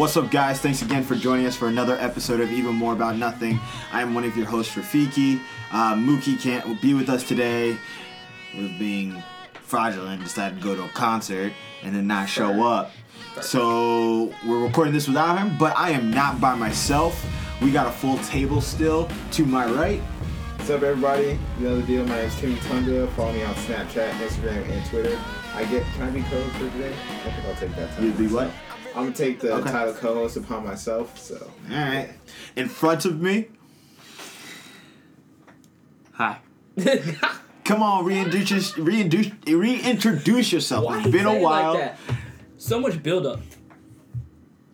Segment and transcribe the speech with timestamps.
[0.00, 0.58] What's up, guys?
[0.58, 3.60] Thanks again for joining us for another episode of Even More About Nothing.
[3.92, 5.38] I am one of your hosts, Rafiki.
[5.70, 7.76] Uh, Mookie can't be with us today.
[8.56, 9.22] We're being
[9.52, 11.52] fraudulent, decided to go to a concert
[11.82, 12.92] and then not show up.
[13.42, 17.22] So we're recording this without him, but I am not by myself.
[17.60, 20.00] We got a full table still to my right.
[20.56, 21.38] What's up, everybody?
[21.58, 22.06] You know the deal.
[22.06, 23.06] My name is Timmy Tundra.
[23.08, 25.20] Follow me on Snapchat, Instagram, and Twitter.
[25.54, 25.84] I get.
[25.92, 26.94] Can I be co-host for today?
[26.94, 28.04] I think I'll take that title.
[28.06, 28.50] You be what?
[28.94, 29.70] I'm gonna take the Okay.
[29.70, 31.18] title co-host upon myself.
[31.18, 32.10] So All right.
[32.56, 33.48] In front of me,
[36.12, 36.38] Hi.
[37.64, 40.84] come on, reintroduce, reintroduce, reintroduce yourself.
[40.84, 41.74] Why it's you been a while.
[41.74, 42.16] Like that?
[42.58, 43.40] So much buildup.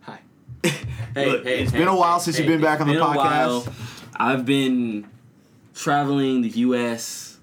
[0.03, 0.21] Hi.
[0.65, 0.73] Hey,
[1.31, 3.03] Look, hey, it's hey, been a while since hey, you've been back on the been
[3.03, 3.17] a podcast.
[3.17, 3.67] while.
[4.17, 5.07] I've been
[5.75, 7.39] traveling the U.S.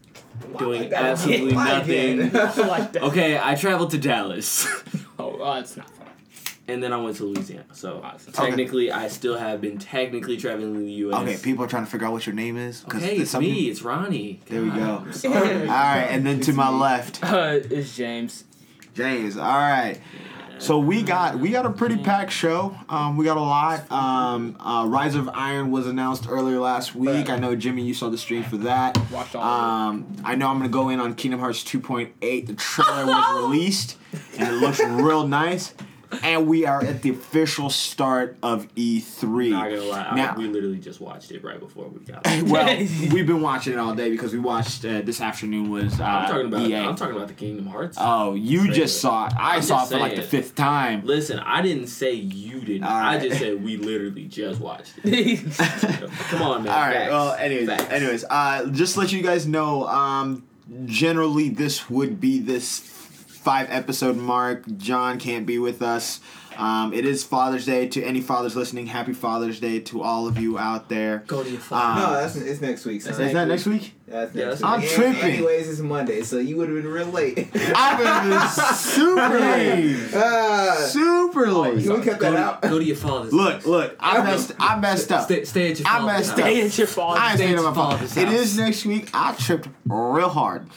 [0.57, 1.53] doing that absolutely?
[1.55, 2.21] Why nothing.
[2.23, 2.67] again?
[2.67, 2.95] like.
[2.97, 4.67] Okay, I traveled to Dallas,
[5.19, 6.02] Oh, uh, it's not fun.
[6.67, 7.65] And then I went to Louisiana.
[7.73, 8.33] So Awesome.
[8.33, 11.21] technically, I still have been technically traveling in the U.S.
[11.21, 12.83] Okay, people are trying to figure out what your name is.
[12.85, 13.53] Okay, it's some me.
[13.53, 14.39] people- It's Ronnie.
[14.47, 15.05] There we go.
[15.25, 18.43] All right, and then to my left, Uh, it's James.
[18.93, 19.37] James.
[19.37, 19.99] All right.
[20.59, 22.77] So we got we got a pretty packed show.
[22.87, 23.91] Um, we got a lot.
[23.91, 27.29] Um, uh, Rise of Iron was announced earlier last week.
[27.29, 28.97] I know Jimmy, you saw the stream for that.
[29.11, 29.49] Watched all of
[29.89, 32.45] Um, I know I'm gonna go in on Kingdom Hearts 2.8.
[32.47, 33.97] The trailer was released
[34.37, 35.73] and it looks real nice.
[36.23, 39.49] And we are at the official start of E3.
[39.51, 42.25] Not gonna lie, I- Now- we literally just watched it right before we got.
[42.43, 42.77] well,
[43.11, 46.27] we've been watching it all day because we watched uh, this afternoon was uh, I'm
[46.29, 46.61] talking about.
[46.61, 46.75] EA.
[46.75, 47.97] I'm talking about the Kingdom Hearts.
[47.99, 48.75] Oh, you Trailer.
[48.75, 49.33] just saw it.
[49.37, 51.05] I I'm saw it for like the fifth time.
[51.05, 52.83] Listen, I didn't say you didn't.
[52.83, 55.57] All I just said we literally just watched it.
[56.29, 56.73] Come on, man.
[56.73, 56.93] All right.
[56.93, 57.11] Facts.
[57.11, 57.91] Well, anyways, Facts.
[57.91, 59.87] anyways, uh, just to let you guys know.
[59.87, 60.43] Um,
[60.85, 62.79] generally, this would be this
[63.43, 64.63] five episode mark.
[64.77, 66.19] John can't be with us.
[66.55, 68.85] Um, it is Father's Day to any fathers listening.
[68.85, 71.23] Happy Father's Day to all of you out there.
[71.25, 72.01] Go to your Um, father.
[72.01, 73.01] no, that's it's next week.
[73.01, 73.13] son.
[73.19, 73.95] Is that next week?
[74.07, 74.99] That's Yeah, next that's- week.
[74.99, 75.33] I'm And- tripping.
[75.37, 77.49] Anyways, it's Monday, so you would have been real late.
[77.75, 79.97] I've been super late.
[80.13, 81.83] Ah, Super late.
[81.85, 82.61] can we cut go, that to, out?
[82.61, 83.33] go to your father's.
[83.33, 83.95] Look, look.
[83.99, 84.51] I messed.
[84.59, 85.23] I messed up.
[85.25, 86.39] Stay, stay at your I messed house.
[86.39, 86.45] up.
[86.45, 87.19] Stay at your father.
[87.19, 88.13] I ain't Stay staying at at my father's.
[88.13, 88.45] father's It house.
[88.45, 89.09] is next week.
[89.11, 90.67] I tripped real hard.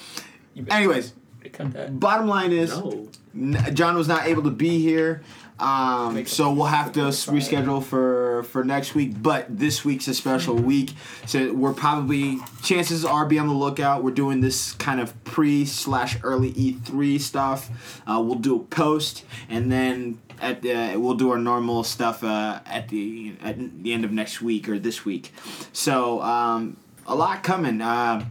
[0.71, 1.13] Anyways,
[1.53, 1.99] Cut that.
[1.99, 2.71] bottom line is.
[2.71, 3.09] No.
[3.35, 5.23] N- John was not able to be here,
[5.59, 9.23] um, so we'll have to reschedule for for next week.
[9.23, 10.93] But this week's a special week,
[11.27, 14.03] so we're probably chances are be on the lookout.
[14.03, 17.69] We're doing this kind of pre slash early E three stuff.
[18.07, 22.61] Uh, we'll do a post, and then at the we'll do our normal stuff uh,
[22.65, 25.31] at the at the end of next week or this week.
[25.75, 27.83] So um, a lot coming.
[27.83, 28.25] Uh,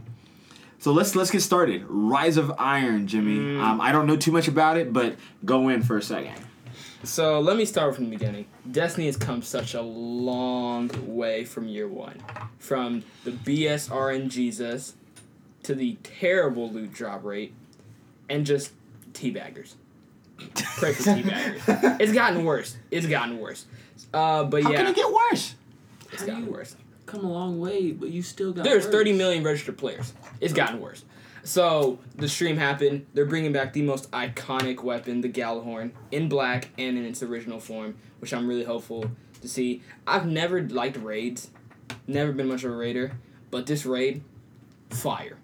[0.86, 1.84] so let's let's get started.
[1.88, 3.58] Rise of Iron, Jimmy.
[3.58, 6.36] Um, I don't know too much about it, but go in for a second.
[7.02, 8.46] So let me start from the beginning.
[8.70, 12.22] Destiny has come such a long way from year one,
[12.60, 14.92] from the BS RNGesus
[15.64, 17.52] to the terrible loot drop rate,
[18.28, 18.70] and just
[19.12, 19.74] teabaggers.
[20.78, 22.00] Pray for teabaggers.
[22.00, 22.76] It's gotten worse.
[22.92, 23.66] It's gotten worse.
[24.14, 25.56] Uh, but How yeah, can it get worse?
[26.12, 26.76] it's How do gotten worse.
[27.06, 28.62] Come a long way, but you still got.
[28.62, 28.92] There's worse.
[28.94, 30.12] 30 million registered players.
[30.40, 31.04] It's gotten worse.
[31.44, 33.06] So the stream happened.
[33.14, 37.60] They're bringing back the most iconic weapon, the Gjallarhorn, in black and in its original
[37.60, 39.10] form, which I'm really hopeful
[39.42, 39.82] to see.
[40.06, 41.50] I've never liked raids,
[42.08, 43.12] never been much of a raider,
[43.52, 44.24] but this raid,
[44.90, 45.38] fire.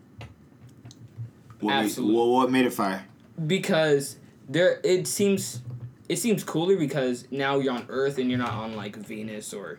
[1.60, 2.16] What made, Absolutely.
[2.16, 3.04] well, what made it fire?
[3.46, 4.16] because
[4.48, 5.62] there it seems
[6.08, 9.78] it seems cooler because now you're on Earth and you're not on like Venus or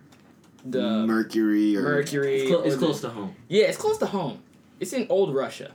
[0.66, 2.38] the Mercury or Mercury.
[2.42, 3.36] It's, clo- or it's the- close to home.
[3.50, 4.42] Yeah, it's close to home.
[4.84, 5.72] It's in old Russia.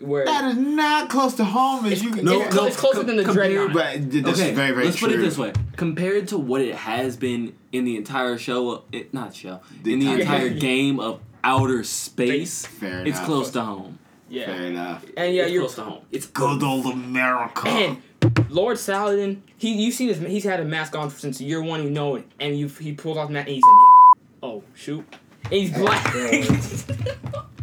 [0.00, 2.24] Where That is not close to home as you can.
[2.24, 2.54] No, get.
[2.54, 3.72] no, it's closer com- than the compared- Dreadnought.
[3.74, 5.08] But this okay, is very very let's true.
[5.08, 9.14] put it this way: compared to what it has been in the entire show, it,
[9.14, 13.24] not show, The in the entire- entire game of outer space, Fair it's enough.
[13.26, 13.98] close to home.
[14.28, 15.04] yeah, Fair enough.
[15.16, 16.02] and yeah, it's you're close to home.
[16.10, 17.68] It's Good old America.
[17.68, 18.02] and
[18.50, 19.42] Lord Saladin.
[19.56, 21.82] He you've seen his he's had a mask on since year one.
[21.84, 24.20] You know it, and you he pulled off that and he's a nigga.
[24.42, 25.04] Oh shoot,
[25.44, 26.04] and he's black.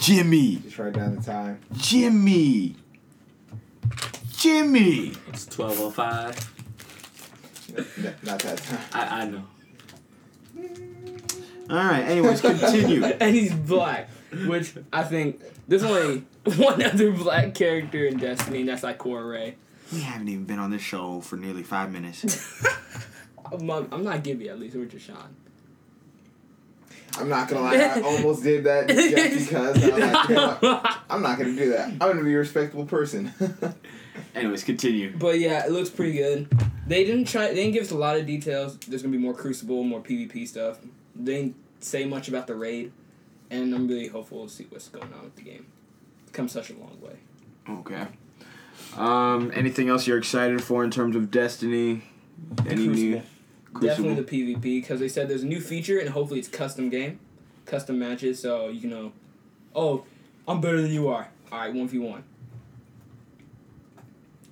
[0.00, 1.60] Jimmy, Just write down the time.
[1.74, 2.74] Jimmy,
[4.36, 5.12] Jimmy.
[5.28, 6.36] it's twelve oh five.
[7.76, 8.78] N- Not that time.
[8.92, 9.44] I I know.
[11.68, 12.02] All right.
[12.02, 13.04] Anyways, continue.
[13.20, 14.08] and he's black,
[14.46, 16.24] which I think there's only
[16.56, 19.56] one other black character in Destiny, and that's Ikora Rey.
[19.92, 22.64] we haven't even been on this show for nearly five minutes.
[23.52, 25.36] I'm, I'm not Gibby at least, or Sean.
[27.18, 30.56] I'm not gonna lie, I almost did that just because I was like, you know
[30.60, 30.98] what?
[31.10, 31.88] I'm not gonna do that.
[31.88, 33.32] I'm gonna be a respectable person.
[34.34, 35.16] Anyways, continue.
[35.16, 36.48] But yeah, it looks pretty good.
[36.86, 37.48] They didn't try.
[37.48, 38.78] They didn't give us a lot of details.
[38.78, 40.78] There's gonna be more Crucible, more PvP stuff.
[41.14, 42.92] They didn't say much about the raid,
[43.50, 45.66] and I'm really hopeful to see what's going on with the game.
[46.22, 47.16] It's come such a long way.
[47.68, 48.06] Okay.
[48.96, 52.02] Um, anything else you're excited for in terms of Destiny?
[52.66, 53.22] Any new?
[53.72, 54.14] Crucible.
[54.14, 57.20] Definitely the PvP because they said there's a new feature and hopefully it's custom game,
[57.66, 58.40] custom matches.
[58.40, 59.12] So you can know,
[59.74, 60.04] oh,
[60.48, 61.28] I'm better than you are.
[61.52, 62.24] All right, one v one.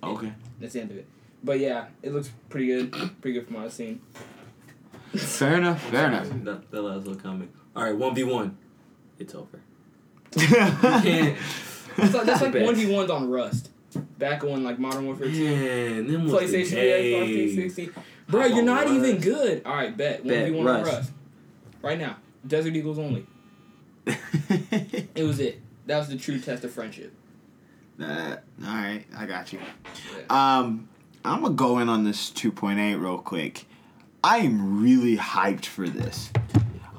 [0.03, 0.32] Okay.
[0.61, 1.06] That's the end of it.
[1.43, 2.93] But yeah, it looks pretty good.
[3.20, 4.00] pretty good from what I've seen.
[5.15, 5.82] Fair enough.
[5.91, 6.29] Fair enough.
[6.44, 7.50] That, that last little comment.
[7.75, 8.56] All right, one v one.
[9.19, 9.61] It's over.
[10.37, 11.35] yeah.
[11.97, 13.71] That's like, that's like one v ones on Rust.
[14.19, 15.44] Back on like Modern Warfare 2.
[15.44, 17.56] Man, them was PlayStation, days.
[17.56, 17.91] PS4, 360.
[18.28, 18.94] Bro, you're not Rust.
[18.94, 19.62] even good.
[19.64, 20.92] All right, bet one Bet, v one on Rust.
[20.92, 21.12] Rust.
[21.82, 22.16] Right now,
[22.46, 23.26] Desert Eagles only.
[25.14, 25.60] It was it.
[25.86, 27.12] That was the true test of friendship.
[28.00, 29.58] Uh, all right, I got you.
[30.16, 30.58] Yeah.
[30.58, 30.88] Um,
[31.25, 33.64] I'm gonna go in on this 2.8 real quick.
[34.22, 36.30] I am really hyped for this.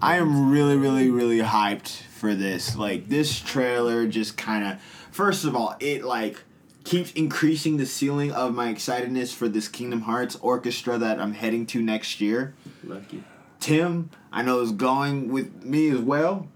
[0.01, 2.75] I am really, really, really hyped for this.
[2.75, 4.81] Like this trailer, just kind of.
[5.11, 6.43] First of all, it like
[6.89, 11.67] keeps increasing the ceiling of my excitedness for this Kingdom Hearts orchestra that I'm heading
[11.67, 12.55] to next year.
[12.83, 13.23] Lucky.
[13.59, 16.47] Tim, I know is going with me as well.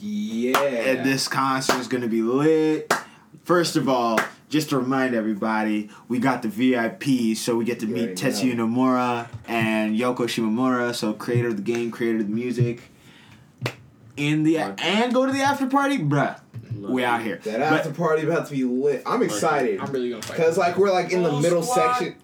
[0.00, 0.58] Yeah.
[0.58, 2.92] And this concert is gonna be lit.
[3.44, 4.18] First of all,
[4.48, 9.28] just to remind everybody, we got the VIP, so we get to meet Tetsuya Nomura
[9.46, 12.82] and Yoko Shimomura, so creator of the game, creator of the music.
[14.16, 14.82] In the Lucky.
[14.82, 16.40] and go to the after party, bruh.
[16.78, 17.40] We out here.
[17.44, 19.02] That But- after party about to be lit.
[19.06, 19.80] I'm excited.
[19.80, 20.36] I'm really gonna fight.
[20.36, 21.94] Cause like we're like in the middle squad.
[21.98, 22.14] section.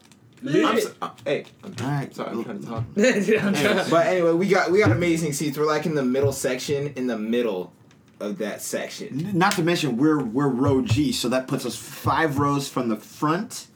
[0.45, 2.15] I'm so, uh, hey, I'm all right.
[2.15, 2.85] sorry, I'm trying to talk.
[2.97, 5.57] I'm But anyway, we got we got amazing seats.
[5.57, 7.73] We're like in the middle section, in the middle
[8.19, 9.31] of that section.
[9.35, 12.97] Not to mention we're we're row G, so that puts us five rows from the
[12.97, 13.69] front,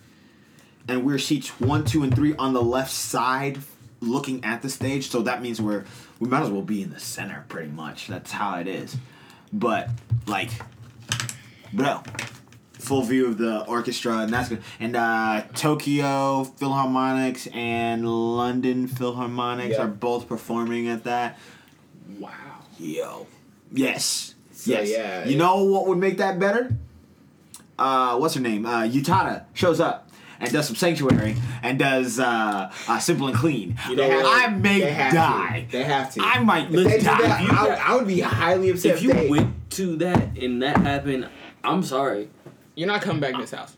[0.88, 3.58] and we're seats one, two, and three on the left side,
[4.00, 5.08] looking at the stage.
[5.10, 5.84] So that means we're
[6.20, 8.06] we might as well be in the center, pretty much.
[8.08, 8.96] That's how it is.
[9.52, 9.88] But
[10.26, 10.50] like,
[11.72, 12.02] bro,
[12.74, 14.62] full view of the orchestra, and that's good.
[14.80, 19.82] And uh, Tokyo Philharmonics and London Philharmonics Yeah.
[19.82, 21.38] are both performing at that.
[22.18, 22.30] wow.
[22.78, 23.26] Yo.
[23.72, 24.34] Yes.
[24.52, 24.90] So, yes.
[24.90, 26.74] yeah, You it- know what would make that better?
[27.78, 28.64] Uh, what's her name?
[28.64, 30.05] Uh, Utada shows up
[30.40, 33.78] and does some sanctuary and does uh, uh, simple and clean.
[33.88, 34.24] You know have?
[34.26, 35.66] I may They die.
[35.70, 35.76] To.
[35.78, 36.20] They have to.
[36.22, 37.22] I might if they do die.
[37.22, 40.36] that, you I, would- I would be highly upset If you they, went to that
[40.38, 41.28] and that happened,
[41.64, 42.28] I'm sorry.
[42.74, 43.76] You're not coming back in this house.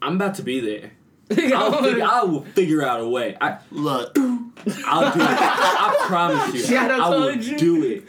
[0.00, 0.90] I'm about to be there.
[1.56, 3.36] I'll figure, I will figure out a way.
[3.40, 4.16] I, Look.
[4.18, 5.26] I'll do it.
[5.28, 6.60] I promise you.
[6.60, 7.56] Shout out I will Andrew.
[7.56, 8.04] do it.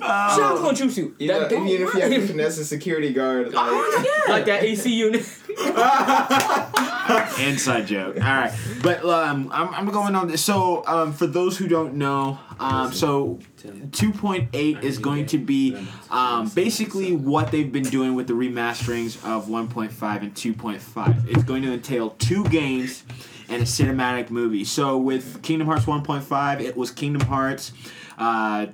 [0.00, 1.14] Shout out to Jutsu.
[1.20, 2.26] You know, even if you have to work.
[2.28, 5.24] finesse a security guard, like, like that AC unit.
[7.40, 8.16] Inside joke.
[8.16, 8.52] All right,
[8.82, 10.44] but um, I'm, I'm going on this.
[10.44, 15.76] So um, for those who don't know, um, so 2.8 is going to be
[16.10, 21.28] um, basically what they've been doing with the remasterings of 1.5 and 2.5.
[21.28, 23.04] It's going to entail two games
[23.48, 24.64] and a cinematic movie.
[24.64, 27.72] So with Kingdom Hearts 1.5, it was Kingdom Hearts.
[28.18, 28.66] Uh,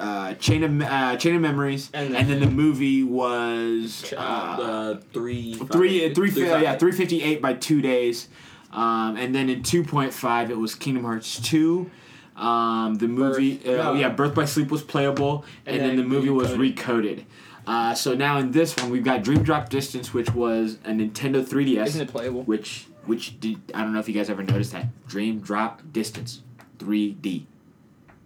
[0.00, 4.16] uh, Chain of uh, Chain of Memories, and And then, then- the movie was uh,
[4.20, 5.58] Uh, three, three,
[6.06, 8.28] five- three, three, yeah, three fifty eight by two days,
[8.72, 11.90] um, and then in two point five it was Kingdom Hearts two.
[12.36, 13.94] Um, the movie, Birth- uh, no.
[13.94, 16.76] yeah, Birth by Sleep was playable, and, And then, the then movie was recoded.
[16.76, 17.24] recoded.
[17.66, 21.44] Uh, so now in this one we've got Dream Drop Distance, which was a Nintendo
[21.46, 22.42] 3DS, Isn't it playable?
[22.44, 26.40] which which did I don't know if you guys ever noticed that Dream Drop Distance,
[26.78, 27.44] 3D,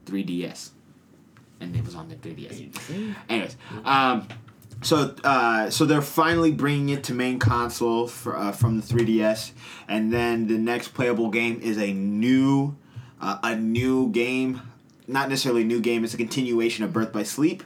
[0.07, 0.71] 3DS,
[1.61, 3.14] and it was on the 3DS.
[3.28, 4.28] Anyways, um,
[4.82, 9.52] so uh, so they're finally bringing it to main console for, uh, from the 3DS,
[9.88, 12.76] and then the next playable game is a new
[13.20, 14.61] uh, a new game,
[15.08, 16.04] not necessarily a new game.
[16.04, 17.62] It's a continuation of Birth by Sleep,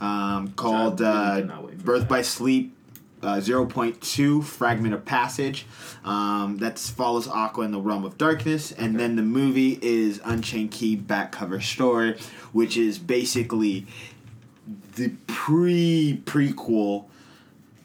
[0.00, 2.08] um, called uh, cannot wait for Birth that.
[2.08, 2.76] by Sleep.
[3.22, 5.64] Uh, 0.2 fragment of passage
[6.04, 10.72] um, that follows aqua in the realm of darkness and then the movie is unchained
[10.72, 12.18] key back cover story
[12.52, 13.86] which is basically
[14.96, 17.04] the pre prequel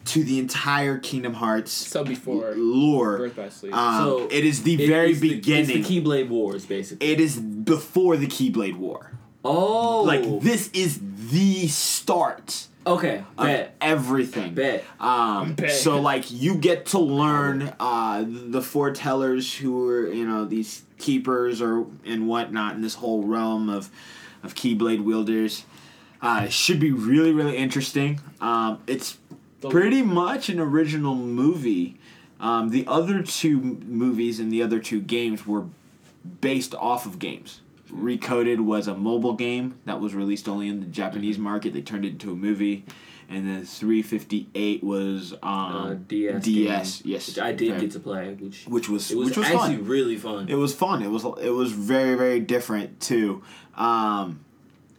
[0.06, 3.18] to the entire Kingdom Hearts So before lore.
[3.18, 3.74] Birth by Sleep.
[3.76, 5.78] Um, So, it is the It- very it's the- beginning.
[5.80, 7.06] it's the Keyblade Wars, basically.
[7.06, 9.12] it is before the Keyblade War.
[9.46, 14.54] oh, Like this is the start Okay, of bet, everything.
[14.54, 14.84] bet.
[15.00, 15.72] Um, Bet.
[15.72, 21.62] so like you get to learn uh, the foretellers who are you know these keepers
[21.62, 23.90] or and whatnot in this whole realm of
[24.44, 25.66] of keyblade wielders.
[26.22, 28.20] Uh, it should be really really interesting.
[28.42, 29.18] Um, it's
[29.70, 31.98] pretty much an original movie
[32.40, 35.66] Um, the other two movies and the other two games were
[36.42, 37.62] based off of games.
[37.92, 41.74] Recoded was a mobile game that was released only in the Japanese market.
[41.74, 42.86] They turned it into a movie,
[43.30, 46.44] and then 358 was um, Uh, DS.
[46.44, 47.82] DS, game, yes, Which I did Okay.
[47.82, 49.86] get to play, which which was was, which was actually fun.
[49.86, 50.50] really fun.
[50.50, 51.02] It was fun.
[51.02, 53.42] It was it was very very different too.
[53.76, 54.42] Um,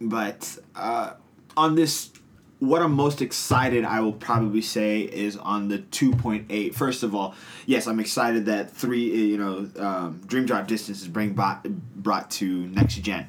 [0.01, 1.15] but uh,
[1.57, 2.11] on this,
[2.61, 6.75] what I'm most excited, I will probably say, is on the 2.8.
[6.75, 7.35] First of all,
[7.67, 12.31] yes, I'm excited that three, you know, um, Dream Drop Distance is bring brought brought
[12.33, 13.29] to next gen.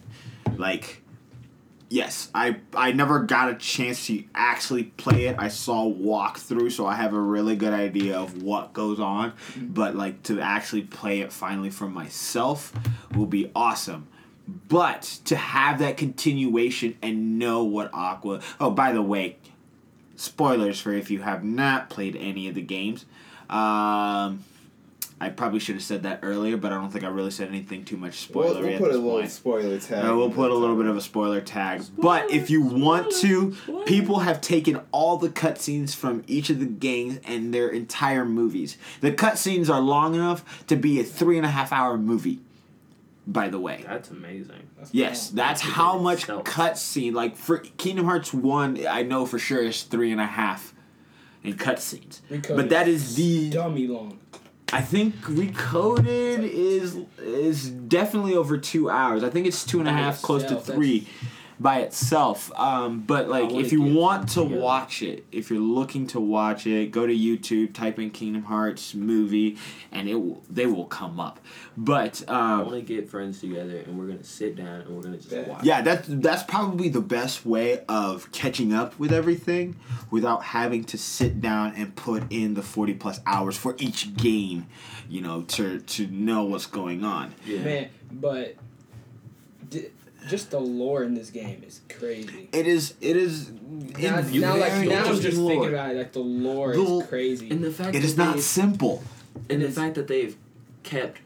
[0.57, 1.03] Like,
[1.89, 5.35] yes, I I never got a chance to actually play it.
[5.37, 9.33] I saw walkthrough, so I have a really good idea of what goes on.
[9.55, 12.73] But like to actually play it finally for myself
[13.13, 14.07] will be awesome.
[14.67, 18.41] But to have that continuation and know what Aqua.
[18.59, 19.37] Oh, by the way,
[20.15, 23.05] spoilers for if you have not played any of the games.
[23.49, 24.43] Um,
[25.21, 27.83] I probably should have said that earlier, but I don't think I really said anything
[27.83, 29.31] too much We'll, we'll at put a this little point.
[29.31, 30.05] spoiler tag.
[30.05, 31.81] Uh, we'll put a little bit of a spoiler tag.
[31.97, 36.59] but if you want to, spoilers, people have taken all the cutscenes from each of
[36.59, 38.77] the games and their entire movies.
[39.01, 42.39] The cutscenes are long enough to be a three and a half hour movie.
[43.31, 44.69] By the way, That's amazing.
[44.91, 46.45] yes, that's That's how much itself.
[46.45, 47.13] cutscene.
[47.13, 50.73] Like for Kingdom Hearts One, I know for sure is three and a half
[51.43, 52.21] in cutscenes.
[52.31, 54.19] Recoded But that is the dummy long.
[54.73, 59.23] I think Recoded is is definitely over two hours.
[59.23, 61.07] I think it's two and a half, and a close to itself, that's- three
[61.59, 62.51] by itself.
[62.57, 64.61] Um, but like, if you want to together.
[64.61, 68.93] watch it, if you're looking to watch it, go to YouTube, type in Kingdom Hearts
[68.93, 69.57] movie,
[69.91, 71.39] and it will they will come up.
[71.75, 75.03] But um, I want to get friends together and we're gonna sit down and we're
[75.03, 75.63] gonna just watch.
[75.63, 79.77] yeah, that's that's probably the best way of catching up with everything
[80.11, 84.67] without having to sit down and put in the forty plus hours for each game,
[85.09, 87.33] you know, to to know what's going on.
[87.45, 87.63] Yeah.
[87.63, 88.55] Man, but
[89.69, 89.87] d-
[90.27, 92.49] just the lore in this game is crazy.
[92.51, 95.91] It is it is Now, in now like very now I'm just interesting thinking about
[95.91, 97.49] it, like the lore The- is crazy.
[97.49, 99.03] And the fact It that is not simple.
[99.49, 100.35] and the It's- fact that they've
[100.83, 101.19] kept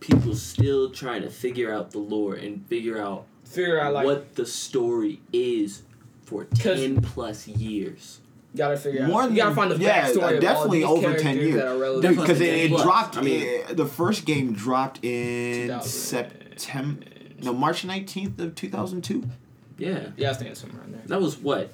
[0.00, 4.34] people still trying to figure out the lore and figure out Figure out like what
[4.36, 5.82] the story is
[6.24, 8.20] for ten plus years.
[8.56, 9.30] gotta figure More out.
[9.30, 11.54] You gotta find the yeah, backstory uh, of definitely all these over 10 characters years.
[11.56, 12.16] that are relevant.
[12.16, 13.16] Because it, it dropped.
[13.16, 17.04] I mean- uh, the first game dropped in September.
[17.42, 19.24] No, March nineteenth of two thousand two.
[19.78, 21.00] Yeah, Yeah, I was thinking somewhere in there.
[21.06, 21.72] that was what.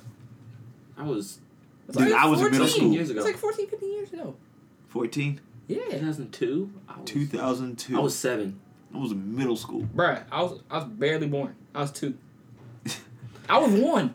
[0.97, 1.41] I was
[1.89, 2.93] It's Dude, I was in middle 14 school.
[2.93, 3.19] years ago.
[3.21, 4.37] It's like 14, 15 years ago.
[4.89, 5.41] 14?
[5.69, 5.79] Yeah.
[5.91, 6.71] 2002?
[7.05, 7.97] 2002.
[7.97, 8.61] I was seven.
[8.95, 9.83] I was in middle school.
[9.95, 11.55] Bruh, I was I was barely born.
[11.75, 12.17] I was two.
[13.49, 14.15] I was one.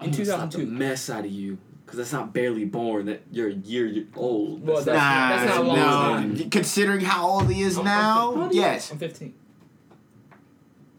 [0.00, 0.66] In gonna 2002.
[0.66, 3.06] mess out of you because that's not barely born.
[3.06, 4.64] That you're a year old.
[4.66, 6.44] Well, That's that's- nah, that's not long no.
[6.50, 7.92] Considering how old he is I'm- I'm
[8.40, 8.92] now, fif- yes.
[8.92, 9.34] I'm 15.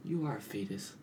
[0.10, 0.94] You are a fetus.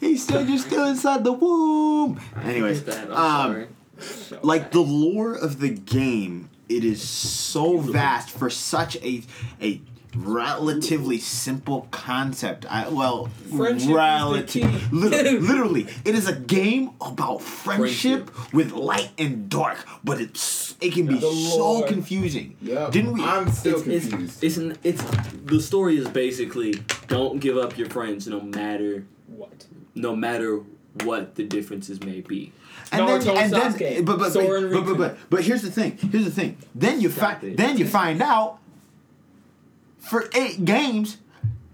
[0.00, 2.20] He's still just still inside the womb.
[2.42, 3.68] Anyways, That, I'm um,
[4.00, 4.40] sorry.
[4.42, 9.22] Like the lore of the game it is so vast for such a
[9.60, 9.80] a
[10.16, 18.30] relatively simple concept I, well Friendship relative literally, literally it is a game about friendship,
[18.52, 21.86] with light and dark but it's it can be so lore.
[21.86, 22.92] confusing Yep.
[22.92, 24.42] didn't we I'm still it's, confused.
[24.42, 25.02] It's, it's an, it's
[25.44, 26.74] the story is basically
[27.08, 29.66] don't give up your friends no matter what?
[29.94, 30.60] no matter
[31.04, 32.52] what the differences may be.
[32.92, 35.96] and then, and and then Sasuke, but but, but, but but but here's the thing
[36.10, 38.58] here's the thing then you find then you find out
[40.08, 41.18] for eight games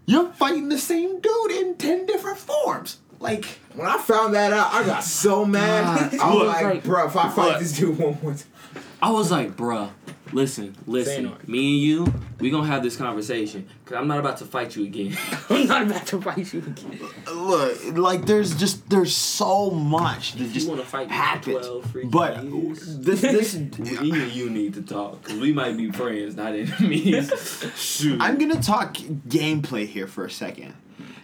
[0.07, 4.73] you're fighting the same dude in 10 different forms like When I found that out,
[4.75, 6.11] I got so mad.
[6.13, 6.21] God.
[6.21, 8.83] I was like, like- bro, if I fight this dude one more time.
[9.01, 9.91] I was like, bruh,
[10.35, 11.27] listen, listen.
[11.27, 11.49] Xehanort.
[11.49, 14.85] Me and you, we gonna have this conversation because I'm not about to fight you
[14.85, 15.17] again.
[15.49, 17.01] I'm not about to fight you again.
[17.33, 21.15] look like there's just there's so much that If just you want to fight me
[21.15, 25.77] happens 12 but years, this this me and you need to talk because we might
[25.77, 27.31] be friends, not enemies.
[27.77, 28.21] Shoot.
[28.21, 30.75] I'm gonna talk gameplay here for a second.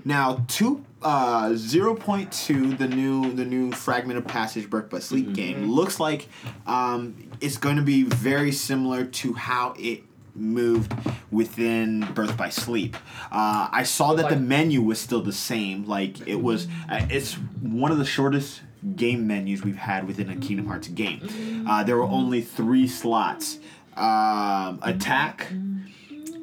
[0.05, 4.99] Now, two uh, zero point two, the new the new fragment of passage Birth by
[4.99, 5.35] Sleep Mhm.
[5.35, 6.29] game looks like
[6.67, 10.03] um, it's going to be very similar to how it
[10.35, 10.93] moved
[11.31, 12.97] within Birth by Sleep.
[13.33, 15.85] Uh, I saw that the menu was still the same.
[15.87, 18.63] Like it was, uh, it's one of the shortest
[18.97, 21.67] game menus we've had within a Kingdom Hearts game.
[21.69, 23.59] Uh, there were only three slots:
[23.97, 25.47] um, attack,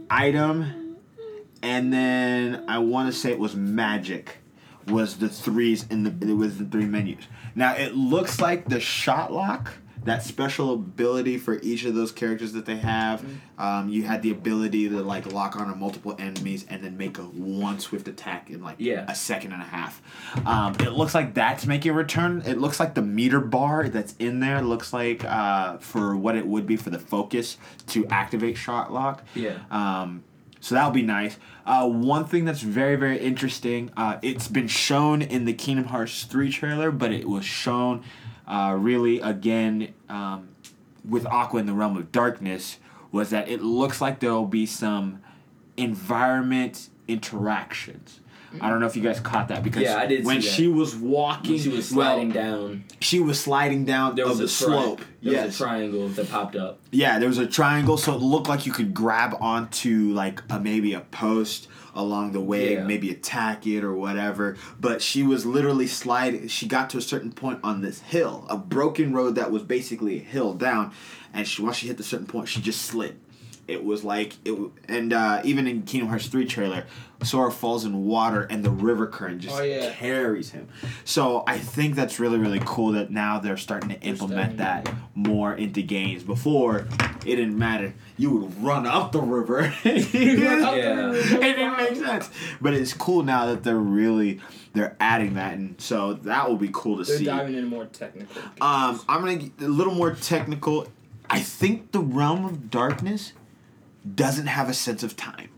[0.10, 0.98] item,
[1.64, 4.38] and then I want to say it was magic.
[4.88, 7.26] Was the threes in the it was the three menus.
[7.56, 12.54] Now it looks like the shot lock that special ability for each of those characters
[12.54, 13.26] that they have.
[13.58, 17.18] Um, you had the ability to like lock on to multiple enemies and then make
[17.18, 19.04] a one swift attack in like Yeah.
[19.10, 20.02] a second and a half.
[20.46, 22.42] Um, it looks like that's making a return.
[22.46, 26.48] It looks like the meter bar that's in there looks like uh, for what it
[26.48, 29.24] would be for the focus to activate shot lock.
[29.36, 29.58] Yeah.
[29.70, 30.24] Um,
[30.60, 31.38] so that'll be nice.
[31.66, 36.24] Uh, one thing that's very, very interesting, uh, it's been shown in the Kingdom Hearts
[36.24, 38.04] 3 trailer, but it was shown
[38.48, 40.50] uh, really again um,
[41.08, 42.78] with Aqua in the Realm of Darkness,
[43.12, 45.22] was that it looks like there will be some
[45.76, 48.20] environment interactions.
[48.62, 50.96] I don't know if you guys caught that because Yeah, I did when she was
[50.96, 54.48] walking, When she was well, sliding down, she was sliding down there was of a
[54.48, 55.02] the tri- slope.
[55.22, 55.46] There yes.
[55.48, 56.80] was a triangle that popped up.
[56.92, 60.60] Yeah, there was a triangle, so it looked like you could grab onto like a,
[60.60, 62.84] maybe a post along the way, Yeah.
[62.84, 64.56] maybe attack it or whatever.
[64.80, 66.48] But she was literally sliding.
[66.48, 70.18] She got to a certain point on this hill, a broken road that was basically
[70.20, 70.92] a hill down,
[71.34, 73.20] and she once she hit the certain point, she just slid.
[73.68, 74.58] It was like it,
[74.88, 76.86] and uh, even in Kingdom Hearts three trailer,
[77.24, 79.92] Sora falls in water and the river current just Oh, yeah.
[79.92, 80.70] carries him.
[81.04, 85.54] So I think that's really really cool that now they're starting to implement that more
[85.54, 86.24] into games.
[86.24, 86.88] Before
[87.26, 89.74] it didn't matter, you would run up the river.
[89.84, 91.12] Yeah.
[91.14, 92.30] it didn't make sense.
[92.62, 94.40] But it's cool now that they're really
[94.74, 97.26] they're adding that, and so that will be cool to They're see.
[97.26, 98.42] diving into more technical.
[98.62, 100.88] Um, I'm gonna get a little more technical.
[101.30, 103.34] I think the realm of darkness
[104.16, 105.50] doesn't have a sense of time.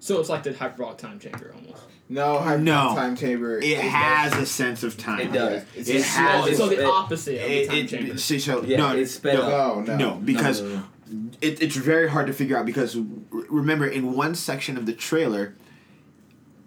[0.00, 1.82] so it's like the hyperbolic time chamber almost.
[2.10, 2.94] No, Hyper No.
[2.94, 3.58] Time Chamber.
[3.60, 5.20] It has that- a sense of time.
[5.20, 5.62] It does.
[5.76, 6.42] It's It just has- slow.
[6.44, 8.16] it's- so the it- opposite of the time it, chamber.
[8.16, 9.86] see, so Yeah, no, it's sped no, up.
[9.86, 9.96] No, no.
[9.96, 10.74] no, because No, no,
[11.10, 11.30] no.
[11.42, 12.96] It, it's very hard to figure out because
[13.30, 15.54] remember in one section of the trailer,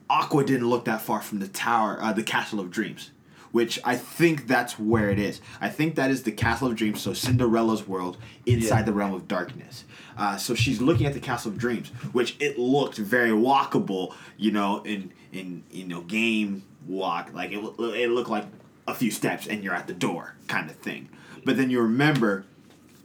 [0.10, 3.12] Aqua didn't look that far from the tower, uh, the Castle of Dreams,
[3.52, 5.42] which I think that's where it is.
[5.60, 8.84] I think that is the Castle of Dreams, so Cinderella's world inside Yeah.
[8.84, 9.84] the realm of darkness.
[10.18, 14.52] Uh, so she's looking at the Castle of Dreams, which it looked very walkable, you
[14.52, 18.46] know, in in you know game walk, like it it looked like
[18.88, 21.08] a few steps and you're at the door kind of thing.
[21.46, 22.46] But then you remember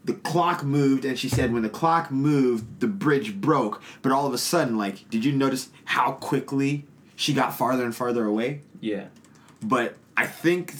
[0.04, 4.24] the clock moved and she said when the clock moved the bridge broke but all
[4.26, 6.84] of a sudden like did you notice how quickly
[7.16, 9.06] she got farther and farther away Yeah.
[9.60, 10.74] but i think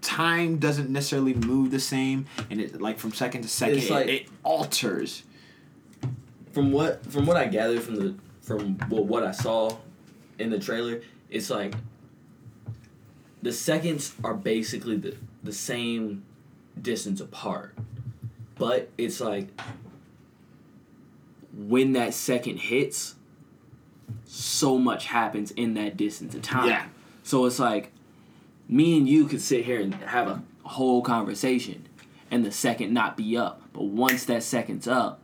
[0.00, 4.06] time doesn't necessarily move the same and it like from second to second it, like-
[4.08, 5.22] it alters
[6.52, 9.76] From what from what I gathered from the from what what I saw
[10.38, 11.74] in the trailer, it's like
[13.42, 15.14] the seconds are basically the
[15.44, 16.24] the same
[16.80, 17.74] distance apart.
[18.56, 19.48] But it's like
[21.52, 23.14] when that second hits,
[24.24, 26.68] so much happens in that distance of time.
[26.68, 26.86] Yeah.
[27.22, 27.92] So it's like
[28.68, 31.86] me and you could sit here and have a whole conversation
[32.30, 33.62] and the second not be up.
[33.72, 35.20] But once that second's up,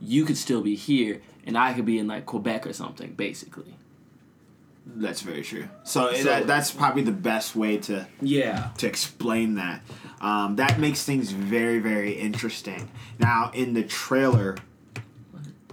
[0.00, 3.74] you could still be here and I could be in like Quebec or something, basically.
[4.96, 8.70] that's very true so, So- that, that's probably the best way to Yeah.
[8.78, 9.82] to explain that.
[10.20, 12.88] Um, that makes things very, very interesting.
[13.18, 14.56] Now, in the trailer,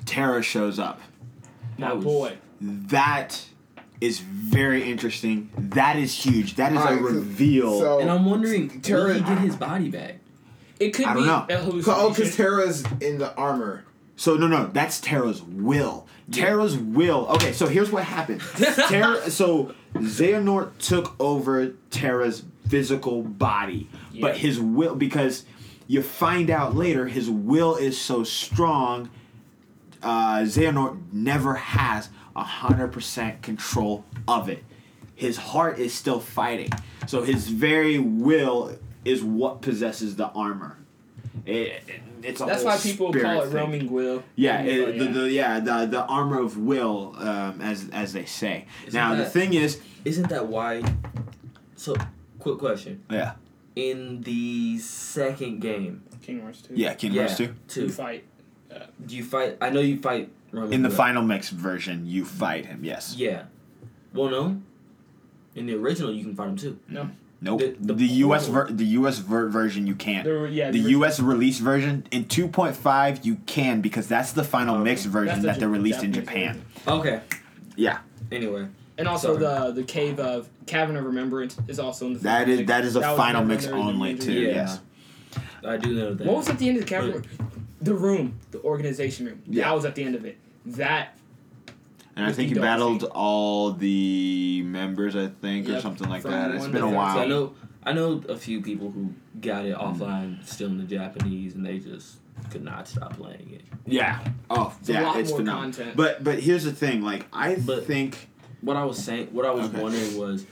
[0.06, 1.00] Terra shows up.
[1.78, 2.38] My That boy.
[2.62, 3.46] That
[4.02, 5.50] is very interesting.
[5.58, 6.56] That is huge.
[6.56, 7.80] That is a Alright, so- reveal.
[7.80, 10.20] so- And I'm wondering, Terra- will he get his body back?
[10.80, 11.46] It could I don't be know.
[11.50, 12.10] a Oh, hallucination.
[12.14, 13.86] because Terra's in the armor.
[14.18, 16.08] So no, no, that's Terra's will.
[16.32, 17.28] Terra's will.
[17.36, 18.42] Okay, so here's what happened.
[18.90, 19.30] Terra.
[19.30, 24.42] So Xehanort took over Terra's physical body, but Yeah.
[24.42, 25.46] his will because
[25.88, 29.10] you find out later his will is so strong.
[30.02, 32.10] Uh, Xehanort never has
[32.44, 34.64] hundred percent control of it.
[35.16, 36.70] His heart is still fighting,
[37.08, 40.78] so his very will is what possesses the armor.
[41.46, 41.54] It,
[41.88, 43.54] it- it's a That's whole why people call it thing.
[43.56, 44.24] roaming will.
[44.36, 48.14] Yeah, Roaming will, it, the, the yeah the the armor of will, um, as as
[48.14, 48.66] they say.
[48.88, 50.82] Isn't now the thing is, Isn't that why?
[51.76, 51.96] So,
[52.40, 53.04] quick question.
[53.12, 53.34] yeah,
[53.76, 56.74] In the second game, King Wars 2.
[56.74, 57.44] yeah, King yeah, Hearts two.
[57.44, 57.90] You two.
[57.90, 58.24] fight.
[59.06, 59.58] Do you fight?
[59.62, 60.32] I know you fight.
[60.56, 60.96] Roman In the Will.
[60.96, 62.84] final mix version, you fight him.
[62.84, 63.16] Yes.
[63.18, 63.44] Yeah.
[64.14, 64.62] Well, no.
[65.56, 66.80] In the original, you can fight him too.
[66.88, 67.10] No.
[67.42, 67.60] Nope.
[67.60, 68.48] The- The, the U.S.
[68.48, 68.68] portal- oh.
[68.68, 69.20] Ver- the U.S.
[69.20, 70.24] Ver- version you can't.
[70.26, 71.20] The, yeah, the original- U.S.
[71.20, 74.84] release version in 2.5 you can because that's the final Okay.
[74.84, 76.64] mix version that they released in Japan.
[76.86, 77.00] version.
[77.00, 77.22] Okay.
[77.76, 78.00] Yeah,
[78.32, 78.68] Anyway.
[78.98, 79.40] And also Sorry.
[79.74, 82.20] the the cave of cavern of remembrance is also in the.
[82.20, 82.68] that final is mix.
[82.70, 84.32] that is a was final mix there in the only too.
[84.32, 84.48] Yeah.
[84.54, 84.80] Yes.
[85.66, 86.26] I do know that.
[86.26, 87.26] What was at the end of the cavern?
[87.82, 89.42] The room, the organization room.
[89.48, 89.70] Yeah.
[89.70, 90.38] I was at the end of it.
[90.66, 91.18] That
[92.16, 93.16] And I think the he battled Dolphin.
[93.18, 96.52] all the members, I think, or something like that.
[96.52, 97.20] It's been a to while.
[97.20, 97.54] I know.
[97.84, 101.78] I know a few people who got it offline, still in the Japanese, and they
[101.78, 102.18] just
[102.50, 103.62] could not stop playing it.
[103.86, 104.20] Yeah.
[104.50, 105.02] Oh, It's a yeah.
[105.04, 105.72] lot it's more phenomenal.
[105.74, 105.96] content.
[105.96, 107.02] But but here's the thing.
[107.02, 108.30] Like I But- think.
[108.62, 109.80] What I was saying, what I was Okay.
[109.80, 110.48] wondering was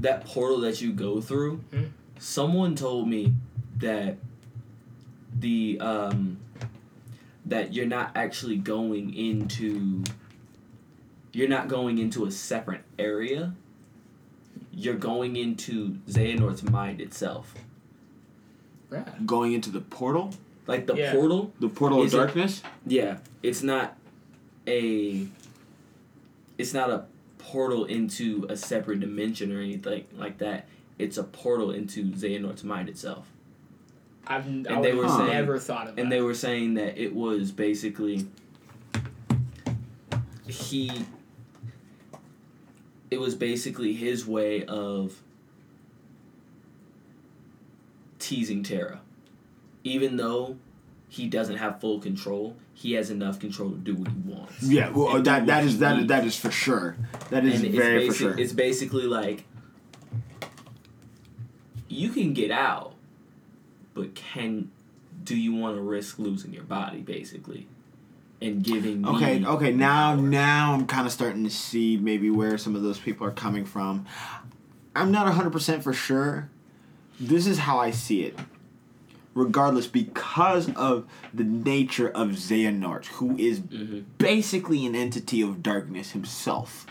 [0.00, 1.56] that portal that you go through.
[1.72, 1.84] Hmm?
[2.20, 3.34] Someone told me
[3.78, 4.18] that
[5.36, 6.38] the um,
[7.48, 10.04] that you're not actually going into.
[11.32, 13.54] You're not going into a separate area.
[14.72, 17.54] You're going into Xehanort's mind itself.
[18.90, 19.26] Right.
[19.26, 20.32] Going into the portal,
[20.66, 21.12] Like the Yeah.
[21.12, 22.62] portal, the portal Is of it- darkness.
[22.86, 23.96] Yeah, it's not
[24.66, 25.26] a
[26.58, 27.04] it's not a
[27.38, 30.66] portal into a separate dimension or anything like that.
[30.98, 33.32] It's a portal into Xehanort's mind itself.
[34.28, 36.02] I've And would they were saying- never thought of that.
[36.02, 38.26] And they were saying that it was basically
[40.46, 40.90] he
[43.10, 45.22] it was basically his way of
[48.18, 49.00] teasing Terra.
[49.84, 50.58] Even though
[51.08, 54.62] he doesn't have full control, he has enough control to do what he wants.
[54.62, 54.90] Yeah.
[54.90, 56.08] Well, And uh, that what that he is that is needs.
[56.08, 56.96] that is for sure.
[57.30, 58.38] That is and it's very for sure.
[58.38, 59.44] It's basically like
[61.88, 62.92] you can get out,
[63.98, 64.70] but can
[65.24, 67.66] do you want to risk losing your body, basically,
[68.40, 69.72] and giving me Okay, okay.
[69.72, 70.22] Now, power?
[70.22, 73.64] now I'm kind of starting to see maybe where some of those people are coming
[73.64, 74.06] from.
[74.94, 76.48] I'm not 100% for sure.
[77.18, 78.38] This is how I see it.
[79.34, 84.04] Regardless, because of the nature of Xehanort, who is Mhm.
[84.18, 86.86] basically an entity of darkness himself,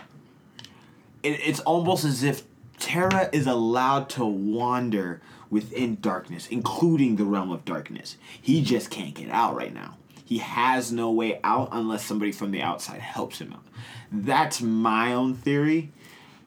[1.24, 2.44] it, it's almost as if
[2.78, 8.18] Terra is allowed to wander within darkness, including the realm of darkness.
[8.42, 9.98] He just can't get out right now.
[10.26, 13.64] He has no way out unless somebody from the outside helps him out.
[14.12, 15.92] That's my own theory.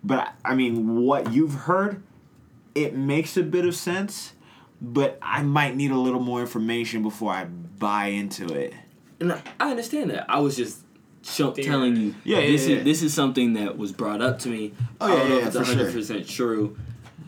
[0.04, 2.02] But I mean, what you've heard,
[2.74, 4.34] it makes a bit of sense.
[4.82, 8.72] But I might need a little more information before I buy into it.
[9.20, 10.24] And I- I understand that.
[10.30, 10.80] I was just
[11.22, 11.66] show, Theory.
[11.68, 12.14] telling you.
[12.24, 12.76] Yeah, yeah, this yeah.
[12.76, 14.72] is this is something that was brought up to me.
[15.00, 15.74] Oh, I yeah, don't know yeah, if it's for sure.
[15.76, 16.78] hundred percent true,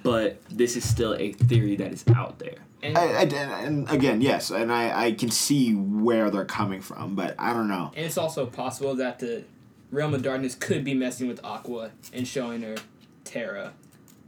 [0.02, 2.56] but this is still a theory that is out there.
[2.82, 6.80] and, I, I, and and again, yes, and I, I can see where they're coming
[6.80, 7.92] from, but I don't know.
[7.96, 9.44] and it's also possible that the
[9.90, 12.76] realm of darkness could be messing with Aqua and showing her
[13.24, 13.72] Terra,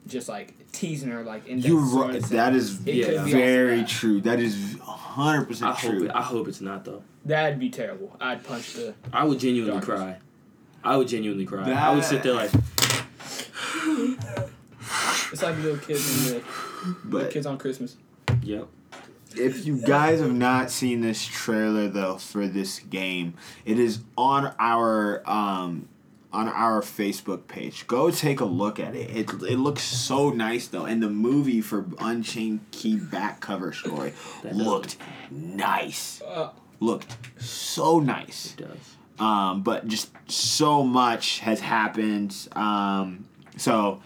[0.07, 2.17] just like teasing her like in that You're sort right.
[2.17, 2.81] of That sense.
[2.87, 3.25] It Yeah.
[3.25, 3.89] very that.
[3.89, 4.21] true.
[4.21, 6.05] That is hundred I percent hope true.
[6.05, 7.03] it, I hope it's not though.
[7.25, 8.15] That'd be terrible.
[8.21, 8.95] I'd punch the.
[9.13, 9.99] I would genuinely Darkness.
[10.01, 10.17] cry.
[10.85, 11.71] I would genuinely cry.
[11.73, 12.51] I would sit there like,
[15.33, 17.97] It's like little kids in the little But kids on Christmas.
[18.43, 18.67] yep.
[19.37, 24.55] if you guys have not seen this trailer though for this game, it is on
[24.59, 25.89] our um
[26.33, 27.87] on our Facebook page.
[27.87, 29.11] Go take a look at it.
[29.17, 34.13] It it looks so nice though, and the movie for Unchained Key back cover story
[34.43, 34.97] That does looked
[35.31, 36.23] nice.
[36.23, 38.55] Uh, Looked so nice.
[38.59, 38.97] It does.
[39.21, 42.37] um, but just so much has happened.
[42.53, 44.03] Um, so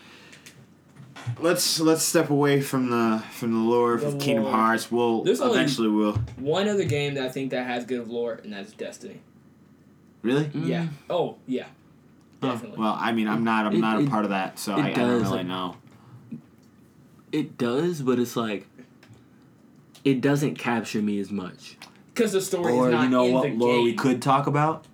[1.41, 4.53] let's let's step away from the from the lore The of Kingdom lore.
[4.55, 4.91] Hearts.
[4.91, 8.53] We'll There's eventually will one other game that I think that has good lore, and
[8.53, 9.21] that's Destiny.
[10.23, 10.51] really.
[10.55, 10.85] Yeah.
[10.85, 10.88] Mm.
[11.11, 11.67] Oh yeah.
[12.43, 12.79] Oh, Definitely.
[12.79, 14.81] well, I mean, I'm not I'm It- not a it- part of that, so it
[14.81, 15.77] I, I don't really like- know.
[17.33, 18.67] It does, but it's like
[20.05, 21.77] it doesn't capture me as much.
[22.14, 23.85] Because the story Or is not you know in what the lore game.
[23.85, 24.85] we could talk about?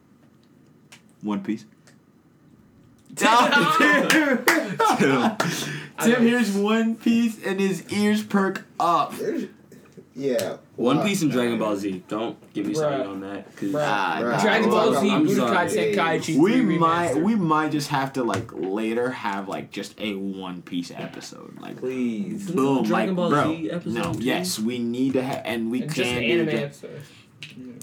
[1.23, 1.65] One Piece.
[3.17, 5.37] Tim, I
[6.01, 9.17] Tim hears One Piece and his ears perk up.
[9.17, 9.47] There's,
[10.17, 10.57] yeah.
[10.77, 12.05] One well, Piece and Dragon Ball Z.
[12.09, 12.77] Don't get me Bruh.
[12.77, 13.55] started on that.
[13.57, 14.31] Cause Bruh.
[14.31, 14.41] Right.
[14.41, 15.95] Dragon Ball Z, I'm Budokai sorry.
[15.95, 20.63] Tenkaichi we might we might just have to like later have like just a One
[20.63, 22.51] Piece episode, like Please.
[22.51, 23.57] boom, Dragon like Ball bro.
[23.57, 24.21] Z episode no, too?
[24.25, 26.55] yes, we need to have, and we And can just do anime that.
[26.55, 27.01] episode.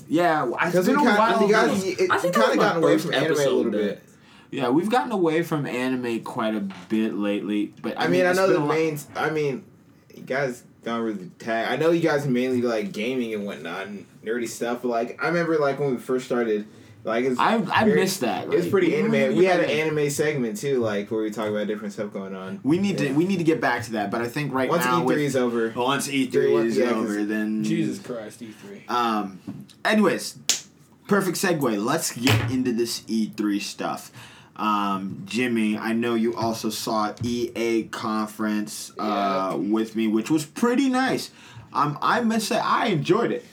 [0.09, 1.35] Yeah, it's Because we been a kind while.
[1.43, 3.31] of, you guys, it, I you think kind of my gotten away first from anime
[3.31, 4.03] a little that- bit.
[4.51, 6.59] Yeah, we've gotten away from anime quite a
[6.89, 8.99] bit lately, but I, I mean, I know the a lot- main.
[9.15, 9.63] I mean,
[10.13, 11.71] you guys don't really tag.
[11.71, 14.81] I know you guys mainly like gaming and whatnot, and nerdy stuff.
[14.81, 16.67] But like, I remember like when we first started,
[17.03, 18.43] like it's I I very- missed that.
[18.43, 19.11] It was like, pretty anime.
[19.11, 22.35] really We had an anime segment too, like where we talk about different stuff going
[22.35, 22.59] on.
[22.63, 24.83] We need to we need to get back to that, but I think right Once
[24.85, 28.41] now once E3 is over, once E three is yeah, 'cause- over, then Jesus Christ,
[28.41, 28.53] E
[28.89, 28.89] E3.
[28.91, 29.39] Um,
[29.85, 30.37] anyways,
[31.07, 31.83] perfect segue.
[31.83, 34.11] Let's get into this E3 stuff.
[34.61, 40.87] Um, Jimmy, I know you also saw EA conference uh, with me, which was pretty
[40.87, 41.31] nice.
[41.73, 43.43] Um, I must say I enjoyed it.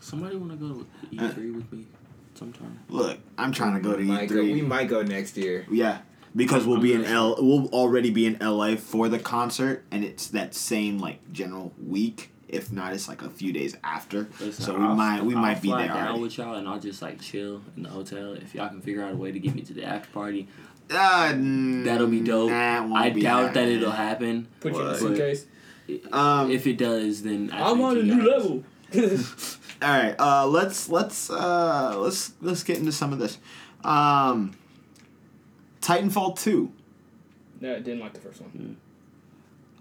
[0.00, 1.86] Somebody want to go to E3 with me
[2.34, 2.80] sometime?
[2.88, 4.66] Look, I'm trying to go to might go, we E3.
[4.66, 5.66] might go next year.
[5.70, 5.98] Yeah,
[6.34, 7.36] because we'll I'm be in not L.
[7.38, 12.30] We'll already be in LA for the concert, and it's that same like general week.
[12.54, 14.28] If not, it's like a few days after.
[14.40, 16.20] Listen, so we I'll- might we I'll might be fly there down already.
[16.22, 18.32] with y'all, and I'll just like chill in the hotel.
[18.34, 20.46] If y'all can figure out a way to get me to the after party,
[20.90, 22.50] Uh, that'll be dope.
[22.50, 23.76] nah, I be doubt that happening.
[23.78, 24.48] it'll happen.
[24.60, 24.98] Put you in a What?
[25.00, 25.46] suitcase.
[26.12, 28.26] Um, if it does, then I I'm on a new guys.
[28.26, 28.64] level.
[29.82, 33.38] All right, uh, let's let's uh, let's let's get into some of this.
[33.82, 34.52] Um,
[35.82, 36.72] Titanfall two.
[37.60, 38.76] no, I didn't like the first one.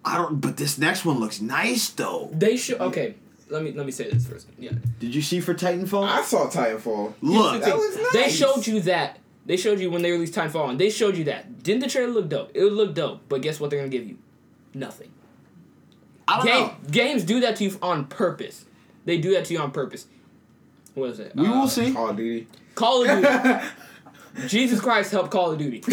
[0.06, 2.30] I don't, but this next one looks nice though.
[2.34, 2.80] They should.
[2.82, 3.16] Okay,
[3.50, 4.48] let me let me say this first.
[4.60, 4.72] Yeah.
[5.00, 6.08] Did you see for Titanfall?
[6.08, 7.14] I saw Titanfall.
[7.22, 8.12] Look, That was nice.
[8.14, 9.20] They showed you that.
[9.46, 11.64] They showed you when they released Titanfall, and they showed you that.
[11.64, 12.52] Didn't the trailer look dope?
[12.54, 14.18] It would look dope, but guess what they're gonna give you?
[14.74, 15.12] Nothing.
[16.28, 16.76] I don't Game, know.
[16.92, 18.66] games do that to you on purpose.
[19.06, 20.08] They do that to you on purpose.
[20.94, 21.36] What is it?
[21.36, 21.92] We Uh, will see.
[21.94, 22.48] Call of Duty.
[22.76, 23.28] Call of Duty.
[24.48, 25.80] Jesus Christ help Call of Duty.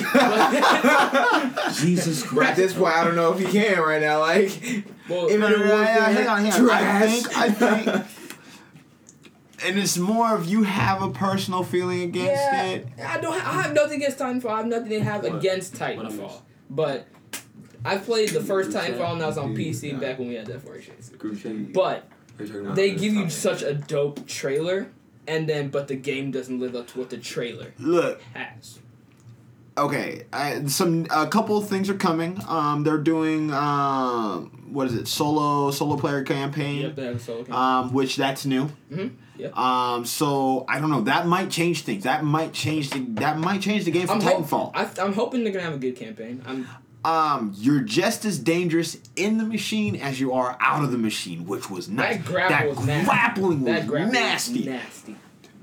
[1.74, 2.50] Jesus Christ.
[2.50, 4.20] At this point, I don't know if you can right now.
[4.20, 4.50] Like,
[5.08, 6.70] well, If- No, no, no, no, hang on, hang on.
[6.70, 7.10] I trash.
[7.22, 8.06] think, I think,
[9.66, 12.86] and it's more of you have a personal feeling against yeah, it.
[13.04, 13.34] I don't.
[13.34, 14.50] I have nothing against Titanfall.
[14.50, 15.34] I have nothing to have What?
[15.36, 16.40] against What Titanfall.
[16.70, 17.06] But
[17.84, 18.96] I played the first What's that?
[18.98, 21.18] Titanfall and I was on PC back when we had that 4H.
[21.18, 21.72] Group.
[21.74, 24.88] But Are you talking about- they give you such a dope trailer,
[25.26, 28.78] and then but the game doesn't live up to what the trailer Look, has.
[29.78, 32.40] okay, I, some a couple of things are coming.
[32.48, 35.08] Um, they're doing um, what is it?
[35.08, 36.82] Solo solo player campaign.
[36.82, 37.54] Yep, they have a solo game.
[37.54, 38.70] Um, which that's new.
[38.92, 39.56] Mhm, yep.
[39.56, 41.02] Um, so I don't know.
[41.02, 42.04] That might change things.
[42.04, 43.00] That might change the.
[43.20, 44.72] That might change the game for I'm, Titanfall.
[44.74, 46.42] I, I'm hoping they're gonna have a good campaign.
[46.46, 46.68] I'm
[47.04, 51.46] um, you're just as dangerous in the machine as you are out of the machine,
[51.46, 52.16] which was nice.
[52.18, 53.04] that grapple was nasty.
[53.06, 54.64] grappling was that grapple nasty.
[54.64, 55.16] Nasty.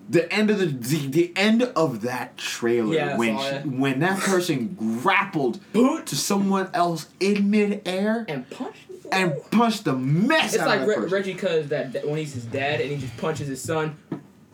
[0.09, 4.19] The end of the, the the end of that trailer Yeah, when she- when that
[4.19, 8.77] person grappled to someone else in midair And punch.
[9.11, 11.07] and punched the mess It's out like of that Re-.
[11.09, 13.97] Reggie Cuz that, that when he's his dad and he just punches his son.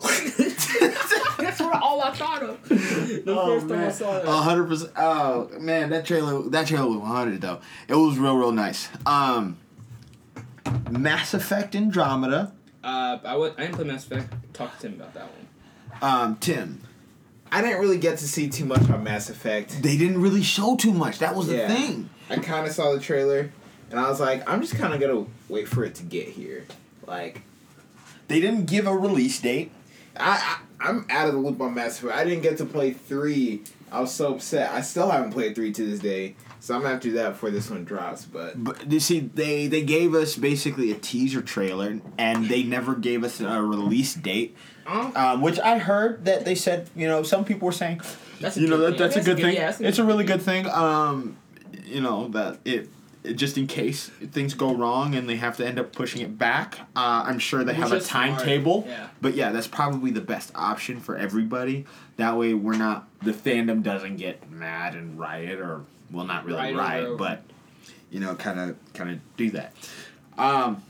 [1.58, 2.68] That's what all I thought of.
[2.68, 3.92] The Oh, first time I man.
[3.92, 4.26] saw that.
[4.26, 4.92] A hundred percent.
[4.96, 6.42] Oh man, that trailer.
[6.50, 7.60] That trailer was one hundred though.
[7.88, 8.88] It was real, real nice.
[9.06, 9.58] Um,
[10.90, 12.52] Mass Effect Andromeda.
[12.82, 13.54] Uh, I would.
[13.56, 14.32] I didn't play Mass Effect.
[14.52, 16.02] Talk to Tim about that one.
[16.02, 16.80] Um, Tim.
[17.52, 19.80] I didn't really get to see too much on Mass Effect.
[19.82, 21.20] They didn't really show too much.
[21.20, 22.10] That was the thing.
[22.28, 23.50] I kind of saw the trailer,
[23.90, 26.66] and I was like, I'm just kind of gonna wait for it to get here.
[27.06, 27.42] Like,
[28.28, 29.70] They didn't give a release date.
[30.16, 32.14] I, I I'm out of the loop on Mass Effect.
[32.16, 33.62] I didn't get to play three.
[33.90, 34.70] I was so upset.
[34.72, 36.34] I still haven't played three to this day.
[36.60, 38.24] So I'm gonna have to do that before this one drops.
[38.24, 42.94] But But you see, they they gave us basically a teaser trailer, and they never
[42.94, 44.56] gave us a release date.
[44.86, 48.00] Um, Um, which I heard that they said, you know, some people were saying,
[48.40, 48.98] That's a you know, good that, thing.
[48.98, 49.54] that's That's a good good- thing.
[49.54, 50.66] yeah, that's it's a really good thing.
[50.68, 51.36] Um,
[51.86, 52.88] you know that it, it
[53.34, 56.80] just in case things go wrong and they have to end up pushing it back.
[56.94, 58.84] Uh, I'm sure they Which have a timetable.
[58.86, 59.08] Yeah.
[59.20, 61.86] But yeah, that's probably the best option for everybody.
[62.16, 66.58] That way, we're not the fandom doesn't get mad and riot, or well, not really
[66.58, 67.42] Riot riot, but
[68.10, 69.72] you know, kind of kind of do that.
[70.36, 70.82] Um,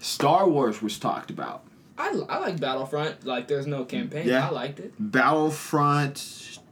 [0.00, 1.62] Star Wars was talked about.
[1.96, 3.26] I, I like Battlefront.
[3.26, 4.26] Like, there's no campaign.
[4.26, 4.48] Yeah.
[4.48, 4.94] I liked it.
[4.98, 6.16] Battlefront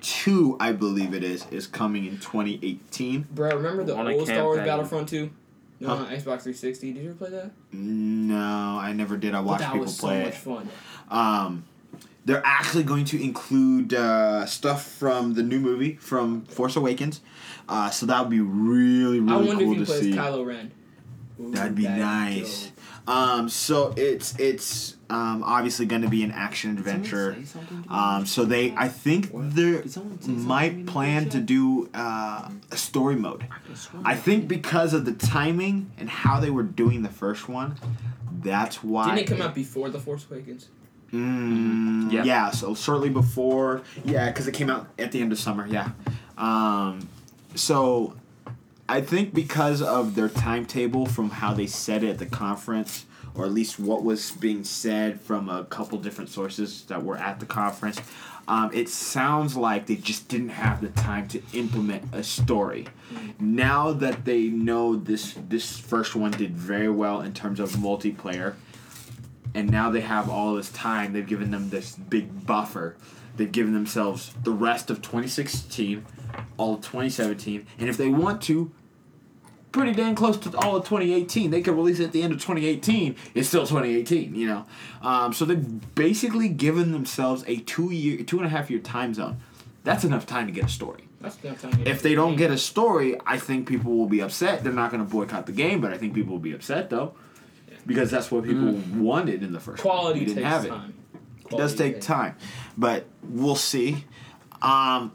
[0.09, 3.27] Two, I believe it is, is coming in 2018.
[3.35, 4.59] Bro, remember the old Star Wars.
[4.59, 5.31] Battlefront 2?
[5.81, 5.94] No, Huh?
[5.97, 6.92] on Xbox 360.
[6.94, 7.51] Did you ever play that?
[7.73, 9.35] No, I never did.
[9.35, 9.68] I watched people play.
[9.68, 10.37] that people was so play much it.
[10.37, 10.68] fun.
[11.11, 11.64] Um,
[12.25, 17.21] they're actually going to include uh, stuff from the new movie from Force Awakens.
[17.68, 20.11] Uh, so that would be really, I really wonder cool if you to play see.
[20.12, 20.73] as Kylo Ren.
[21.40, 22.71] Ooh, That'd be nice.
[23.07, 23.14] dope.
[23.14, 27.37] Um, so it's it's um, obviously going to be an action adventure.
[27.88, 29.81] Um, so they, I think they
[30.27, 33.47] might plan to do uh, a story mode.
[34.05, 37.77] I think because of the timing and how they were doing the first one,
[38.42, 39.14] that's why.
[39.14, 40.68] Didn't it come out before The Force Awakens?
[41.12, 42.25] Mm, yeah.
[42.25, 42.51] Yeah.
[42.51, 45.92] so shortly before, yeah, because it came out at the end of summer, yeah.
[46.37, 47.09] Um,
[47.55, 48.14] so
[48.88, 53.07] I think because of their timetable from how they said it at the conference,
[53.38, 57.38] or at least what was being said from a couple different sources that were at
[57.38, 58.01] the conference,
[58.48, 62.88] um, it sounds like they just didn't have the time to implement a story.
[63.38, 68.55] Now that they know this this first one did very well in terms of multiplayer,
[69.55, 71.12] and now they have all this time.
[71.12, 72.96] They've given them this big buffer.
[73.37, 76.05] They've given themselves the rest of 2016,
[76.57, 78.72] all of 2017, and if they want to,
[79.72, 81.50] pretty dang close to all of 2018.
[81.50, 83.16] They could release it at the end of 2018.
[83.35, 84.66] It's still 2018, you know.
[85.02, 89.14] Um, so they've basically given themselves a two year, two and a half year time
[89.14, 89.40] zone.
[89.85, 91.04] That's enough time to get a story.
[91.20, 94.62] That's telling you If they don't get a story, I think people will be upset.
[94.62, 97.14] They're not going to boycott the game, but I think people will be upset though,
[97.87, 99.83] because that's what people wanted in the first.
[99.83, 100.68] quality didn't takes have it.
[100.68, 100.94] time.
[101.50, 102.37] It does take takes- time,
[102.76, 104.04] but we'll see.
[104.61, 105.12] Um,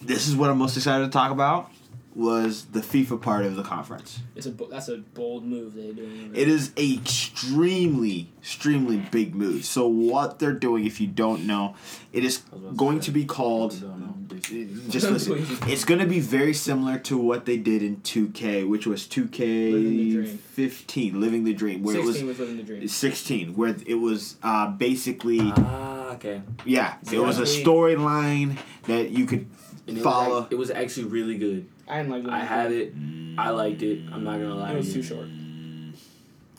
[0.00, 1.69] this is what I'm most excited to talk about
[2.14, 4.20] was the FIFA part of the conference.
[4.34, 6.32] It's a that's a bold move they're doing.
[6.34, 9.64] It is a extremely, extremely big move.
[9.64, 11.76] So what they're doing, if you don't know,
[12.12, 13.74] it is I to going to be called.
[13.74, 14.14] I don't know.
[14.90, 15.46] Just listen.
[15.68, 21.14] It's going to be very similar to what they did in 2K, which was 2K15,
[21.14, 22.88] living the dream, where it Sixteen was was living the dream.
[22.88, 26.42] 16, where it was uh, basically Ah, okay.
[26.64, 29.46] yeah, it was a storyline that you could
[29.86, 30.42] And it follow.
[30.42, 31.68] Was, it was actually really good.
[31.90, 32.22] I didn't like.
[32.22, 33.34] Living I the have Dream.
[33.36, 33.40] it.
[33.40, 34.00] I liked it.
[34.12, 34.70] I'm not gonna lie.
[34.70, 35.02] It to was you.
[35.02, 35.26] too short.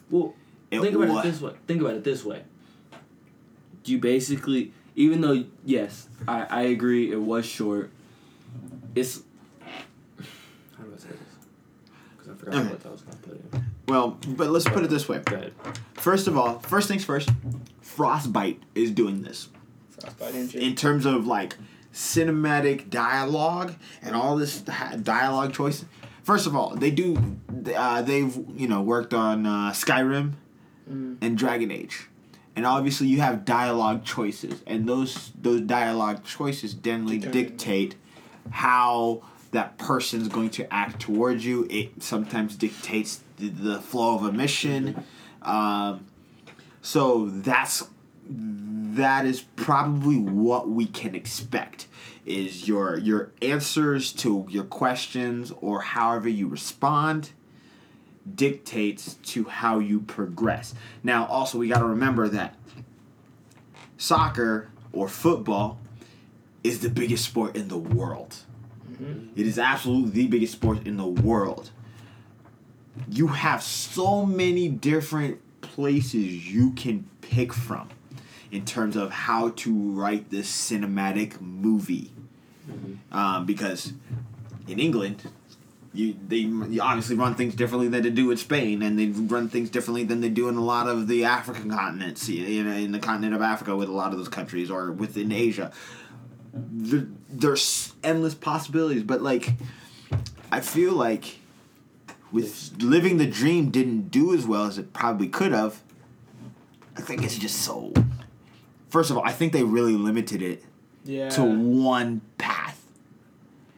[0.09, 0.33] Well,
[0.69, 1.53] It think about wa- it this way.
[1.67, 2.43] Think about it this way.
[3.85, 7.91] You basically, even though yes, I, I agree, it was short.
[8.95, 9.21] It's
[10.77, 11.17] how do I say this?
[12.17, 12.69] Because I forgot Okay.
[12.69, 13.65] what I was gonna put in.
[13.87, 15.19] Well, but let's put it this way.
[15.25, 15.53] Go ahead.
[15.95, 17.29] First of all, first things first,
[17.81, 19.49] Frostbite is doing this.
[19.89, 20.61] Frostbite engine.
[20.61, 21.55] in terms of like
[21.93, 25.86] cinematic dialogue and all this dialogue choice.
[26.23, 27.38] First of all, they do.
[27.75, 30.34] Uh, they've you know worked on uh, Skyrim
[30.91, 31.17] Mm.
[31.21, 32.08] and Dragon Age,
[32.56, 37.95] and obviously you have dialogue choices, and those those dialogue choices generally dictate
[38.49, 41.67] how that person's going to act towards you.
[41.69, 45.04] It sometimes dictates the, the flow of a mission.
[45.43, 46.08] Um,
[46.82, 47.84] so that's
[48.95, 51.88] that is probably what we can expect
[52.25, 57.32] is your your answers to your questions or however you respond
[58.36, 60.75] dictates to how you progress.
[61.04, 62.56] Now also we got to remember that
[63.97, 65.80] soccer or football
[66.63, 68.38] is the biggest sport in the world.
[68.91, 69.39] Mm-hmm.
[69.39, 71.71] It is absolutely the biggest sport in the world.
[73.10, 77.89] You have so many different places you can pick from
[78.51, 82.11] in terms of how to write this cinematic movie.
[83.11, 83.93] Um, because
[84.67, 85.23] in England,
[85.93, 89.49] you they you obviously run things differently than they do in Spain, and they run
[89.49, 92.91] things differently than they do in a lot of the African continents, you know, in
[92.91, 95.71] the continent of Africa with a lot of those countries, or within Asia.
[96.53, 99.53] There, there's endless possibilities, but like,
[100.51, 101.39] I feel like
[102.31, 105.81] with living the dream didn't do as well as it probably could have.
[106.95, 107.93] I think it's just so.
[108.91, 110.63] First of all, I think they really limited it
[111.06, 111.30] yeah.
[111.30, 112.77] to one path.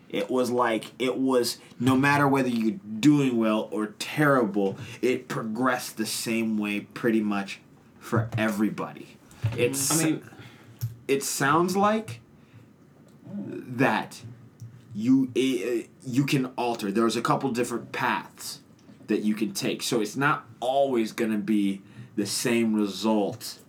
[0.10, 5.98] It was like it was no matter whether you're doing well or terrible, it progressed
[5.98, 7.62] the same way pretty much
[8.00, 9.18] for everybody.
[9.56, 10.02] It's mm.
[10.02, 10.30] I mean,
[11.08, 12.20] it sounds like
[13.36, 14.22] that
[14.96, 16.92] you you can alter.
[16.92, 18.62] There's a couple different paths
[19.08, 19.84] that you can take.
[19.84, 21.82] So it's not always going to be
[22.16, 23.60] the same result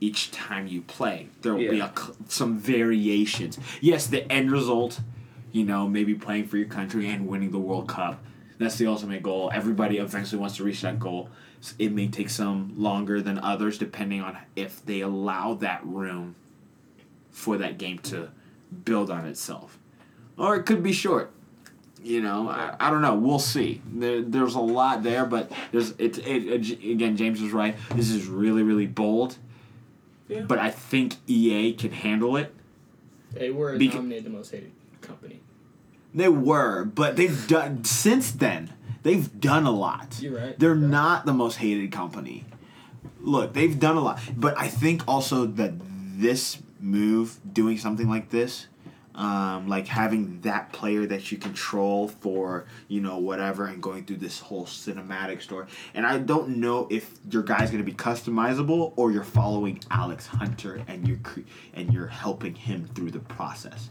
[0.00, 1.28] each time you play.
[1.42, 1.90] There will be Yeah.
[1.94, 3.58] a, c- some variations.
[3.80, 5.00] Yes, the end result,
[5.52, 8.22] you know, maybe playing for your country and winning the World Cup.
[8.58, 9.50] That's the ultimate goal.
[9.52, 11.28] Everybody eventually wants to reach that goal.
[11.78, 16.36] It may take some longer than others depending on if they allow that room
[17.30, 18.30] for that game to
[18.84, 19.78] build on itself.
[20.36, 21.32] Or it could be short.
[22.02, 23.16] You know, I, I don't know.
[23.16, 23.82] We'll see.
[23.92, 26.70] There, there's a lot there, but there's it, it.
[26.84, 27.76] Again, James was right.
[27.96, 29.36] This is really, really bold.
[30.28, 30.42] Yeah.
[30.42, 32.54] But I think EA can handle it.
[33.32, 35.40] They were Beca- nominated the most hated company.
[36.14, 38.72] They were, but they've done since then.
[39.02, 40.18] They've done a lot.
[40.20, 40.58] You're right.
[40.58, 42.44] They're not the most hated company.
[43.20, 48.30] Look, they've done a lot, but I think also that this move, doing something like
[48.30, 48.66] this,
[49.18, 54.18] um, like having that player that you control for you know whatever, and going through
[54.18, 59.10] this whole cinematic story, and I don't know if your guy's gonna be customizable or
[59.10, 61.40] you're following Alex Hunter and you're cre-
[61.74, 63.90] and you're helping him through the process.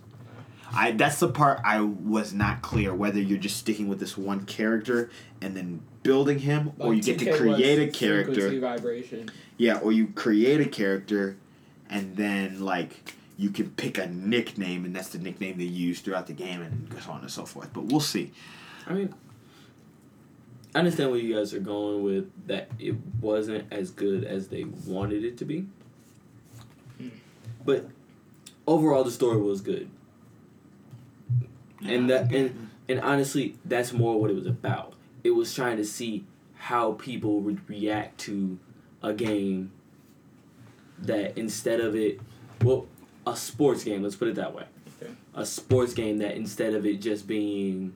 [0.74, 4.46] I that's the part I was not clear whether you're just sticking with this one
[4.46, 5.10] character
[5.42, 8.58] and then building him, or you get to create a character.
[8.62, 9.30] vibration.
[9.58, 11.36] Yeah, or you create a character,
[11.90, 16.28] and then like you can pick a nickname, and that's the nickname they use throughout
[16.28, 17.72] the game, and so on and so forth.
[17.74, 18.32] But we'll see.
[18.88, 19.14] I mean,
[20.76, 22.70] I understand where you guys are going with that.
[22.80, 25.68] It wasn't as good as they wanted it to be,
[27.66, 27.88] but
[28.66, 29.90] overall, the story was good.
[31.86, 34.94] and that and and honestly, that's more what it was about.
[35.24, 36.26] It was trying to see
[36.56, 38.58] how people would react to
[39.04, 39.72] a game
[41.00, 42.20] that instead of it,
[42.64, 42.88] well,
[43.32, 44.04] a sports game.
[44.04, 44.64] Let's put it that way.
[45.02, 45.12] Okay.
[45.36, 47.94] a sports game that instead of it just being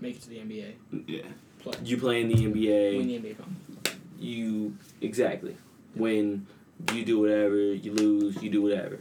[0.00, 0.72] Make it to the NBA.
[1.06, 1.22] Yeah.
[1.58, 1.74] Play.
[1.84, 2.98] you play in the NBA.
[2.98, 3.96] Win NBA, the NBA finals.
[4.18, 5.56] you exactly
[5.94, 6.46] when
[6.94, 8.98] you do whatever, you lose, you do whatever.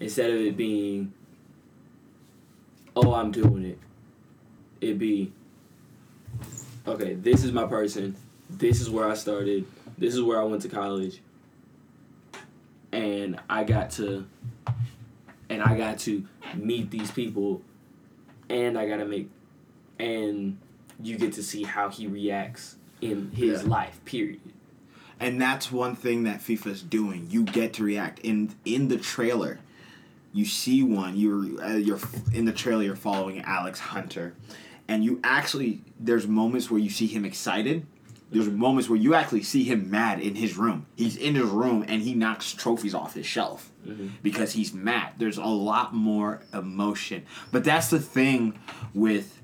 [0.00, 1.12] Instead of it being,
[2.96, 3.78] oh, I'm doing it,
[4.80, 5.32] it be,
[6.86, 8.16] okay, this is my person,
[8.50, 9.66] this is where I started,
[9.98, 11.20] this is where I went to college,
[12.94, 14.24] and I got to,
[15.50, 16.24] and I got to
[16.54, 17.60] meet these people,
[18.48, 19.28] and I gotta make,
[19.98, 20.58] and
[21.02, 23.68] you get to see how he reacts in his Yeah.
[23.68, 24.00] life.
[24.04, 24.40] Period.
[25.20, 27.26] and that's one thing that FIFA's doing.
[27.30, 29.58] You get to react in in the trailer.
[30.32, 31.16] You see one.
[31.16, 32.00] You're uh, you're
[32.32, 32.82] in the trailer.
[32.82, 34.34] You're following Alex Hunter,
[34.88, 37.86] and you actually there's moments where you see him excited.
[38.30, 40.86] There's moments where you actually see him mad in his room.
[40.96, 44.08] He's in his room and he knocks trophies off his shelf mm-hmm.
[44.22, 45.12] because he's mad.
[45.18, 47.24] There's a lot more emotion.
[47.52, 48.58] But that's the thing
[48.92, 49.40] with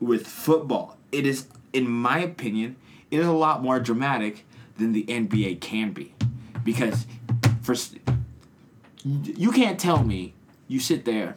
[0.00, 0.98] with football.
[1.12, 2.76] It is, in my opinion,
[3.10, 4.44] it is a lot more dramatic
[4.76, 6.14] than the NBA can be,
[6.64, 7.06] because
[7.62, 7.74] for
[9.04, 10.34] you can't tell me
[10.68, 11.36] you sit there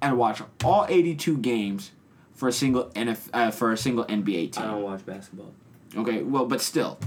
[0.00, 1.90] and watch all 82 games
[2.36, 4.64] for a single NF, uh, for a single NBA team.
[4.64, 5.52] I don't watch basketball.
[5.96, 6.98] Okay, well, but still,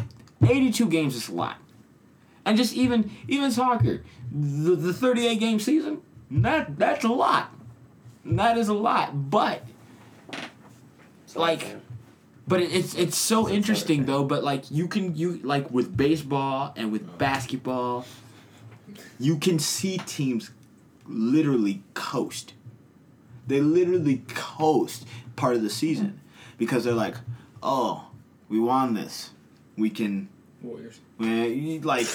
[0.44, 1.58] 82 games is a lot.
[2.46, 6.02] And just even even soccer, the, the 38 game season,
[6.32, 7.54] that that's a lot.
[8.26, 9.30] That is a lot.
[9.30, 9.64] But
[11.36, 11.78] like
[12.48, 15.96] but it, it's it's so It's interesting though, but like you can you like with
[15.96, 18.06] baseball and with basketball,
[19.20, 20.50] you can see teams
[21.06, 22.54] literally coast.
[23.50, 26.22] They literally coast part of the season
[26.58, 27.16] because they're like,
[27.62, 28.08] "Oh,
[28.48, 29.32] we won this.
[29.78, 30.30] We can
[30.62, 31.00] Warriors.
[31.18, 32.08] Man, like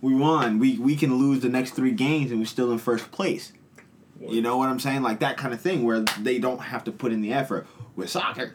[0.00, 0.58] we won.
[0.58, 3.52] We we can lose the next three games and we're still in first place.
[4.20, 5.02] You know what I'm saying?
[5.02, 8.08] Like that kind of thing where they don't have to put in the effort with
[8.08, 8.54] soccer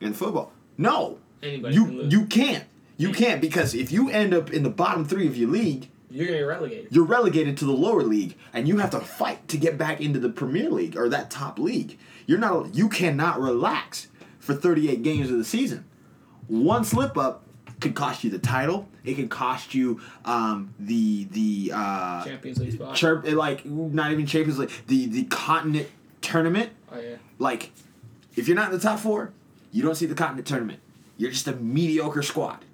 [0.00, 0.52] and football.
[0.78, 2.12] No, Anybody can you lose.
[2.12, 2.64] you can't.
[2.96, 6.26] You can't because if you end up in the bottom three of your league, You're
[6.26, 6.88] gonna relegated.
[6.90, 10.18] you're relegated to the lower league and you have to fight to get back into
[10.18, 11.98] the Premier League or that top league.
[12.26, 14.08] You're not you cannot relax
[14.38, 15.84] for 38 games of the season.
[16.48, 17.44] One slip up
[17.80, 18.88] could cost you the title.
[19.04, 22.94] It could cost you um, the the uh, Champions League spot.
[22.96, 25.88] chirp like not even Champions League the the continent
[26.20, 26.70] tournament.
[26.92, 27.16] Oh yeah.
[27.38, 27.70] Like
[28.36, 29.32] if you're not in the top four,
[29.70, 30.80] you don't see the continent tournament.
[31.16, 32.64] You're just a mediocre squad.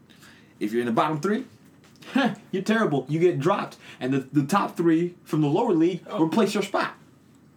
[0.59, 1.45] If you're in the bottom three,
[2.51, 3.07] you're terrible.
[3.09, 6.23] You get dropped, and the, the top three from the lower league Oh.
[6.25, 6.95] replace your spot.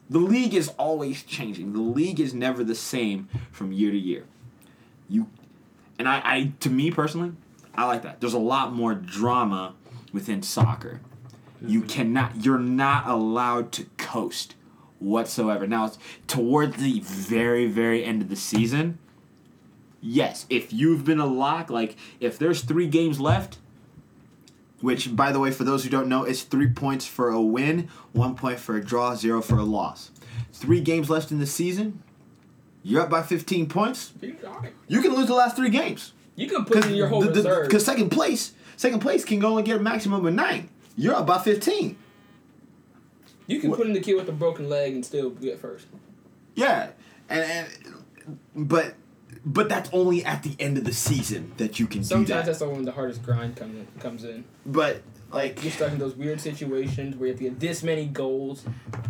[0.10, 1.74] The league is always changing.
[1.74, 4.26] The league is never the same from year to year.
[5.08, 5.28] You,
[6.00, 7.34] and I, I to me personally,
[7.76, 8.20] I like that.
[8.20, 9.76] There's a lot more drama
[10.12, 11.02] within soccer.
[11.62, 12.44] You cannot.
[12.44, 14.56] You're not allowed to coast
[15.00, 15.68] whatsoever.
[15.68, 18.98] Now, it's toward the very, very end of the season.
[20.02, 23.58] Yes, if you've been a lock, like if there's three games left,
[24.82, 27.90] which by the way, for those who don't know, is three points for a win,
[28.14, 30.12] one point for a draw, zero for a loss.
[30.54, 32.02] Three games left in the season.
[32.84, 34.14] You're up by 15 points.
[34.22, 34.74] You, all right.
[34.88, 36.14] You can lose the last three games.
[36.36, 37.68] You can put in your whole reserve.
[37.68, 40.70] Because second place, second place can only get a maximum of nine.
[40.96, 41.98] You're up by 15.
[43.48, 45.88] You can What- put in the kid with a broken leg and still get first.
[46.56, 46.90] Yeah,
[47.30, 47.68] and,
[48.56, 48.96] and but
[49.46, 52.08] but that's only at the end of the season that you can do that.
[52.08, 52.46] Sometimes that.
[52.46, 54.44] that's when the hardest grind comes in, comes in.
[54.66, 58.06] But like, You're stuck in those weird situations where you have to get this many
[58.06, 58.64] goals.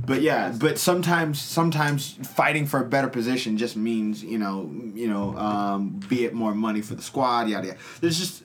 [0.06, 5.08] but yeah, but sometimes sometimes fighting for a better position just means you know you
[5.08, 7.80] know um, be it more money for the squad yada yada.
[8.02, 8.44] There's just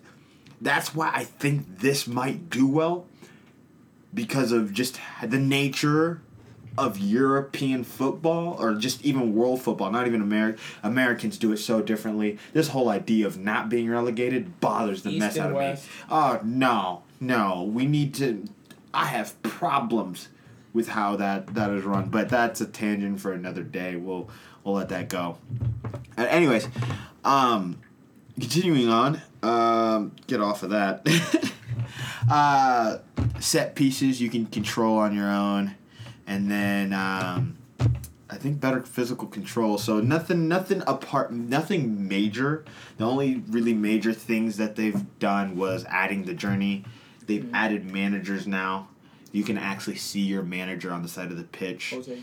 [0.61, 3.07] that's why I think this might do well
[4.13, 6.23] because of just the nature
[6.77, 11.81] of European football or just even world football, not even American Americans do it so
[11.81, 12.39] differently.
[12.53, 15.87] This whole idea of not being relegated bothers the East mess out of West.
[15.87, 15.91] me.
[16.11, 18.45] Oh no, no, we need to.
[18.93, 20.29] I have problems
[20.73, 23.97] with how that that is run, but that's a tangent for another day.
[23.97, 24.29] We'll
[24.65, 25.39] we'll let that go.
[26.17, 26.69] Anyways,
[27.25, 27.79] um,
[28.39, 29.23] continuing on.
[29.43, 31.07] Um, get off of that.
[32.31, 32.99] uh,
[33.41, 35.75] set pieces you can control on your own,
[36.27, 37.57] and then um,
[38.31, 39.79] I think better physical control.
[39.79, 42.65] So nothing, nothing apart, nothing major.
[42.97, 46.85] The only really major things that they've done was adding the journey.
[47.27, 48.89] They've added managers now.
[49.33, 52.19] You can actually see your manager on the side of the pitch Jose.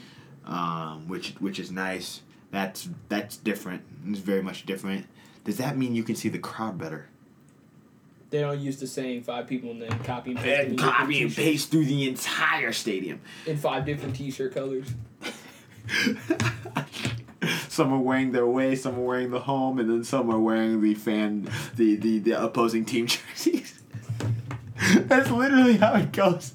[0.46, 2.22] um, which which is nice.
[2.52, 3.84] That's that's different.
[4.08, 5.06] It's very much different.
[5.44, 7.08] Does that mean you can see the crowd better?
[8.32, 11.36] They don't use the same five people and then copy and paste And copy and
[11.36, 13.20] paste through the entire stadium.
[13.46, 14.88] in five different T-shirt colors.
[17.68, 20.82] some are wearing their away, some are wearing the home, and then some are wearing
[20.82, 23.80] the fan, the the, the opposing team jerseys.
[24.94, 26.54] That's literally how it goes.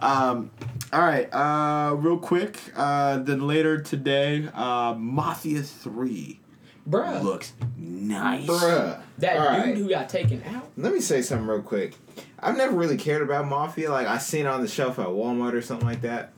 [0.00, 0.50] Um,
[0.92, 1.32] all right.
[1.32, 2.58] Uh, real quick.
[2.76, 6.39] Uh, then later today, uh, Mafia Three
[6.90, 8.46] Bruh, looks nice.
[8.46, 9.00] Bruh.
[9.18, 9.76] that All dude right.
[9.76, 10.68] who got taken out.
[10.76, 11.94] Let me say something real quick.
[12.38, 13.90] I've never really cared about Mafia.
[13.90, 16.32] Like I seen it on the shelf at Walmart or something like that.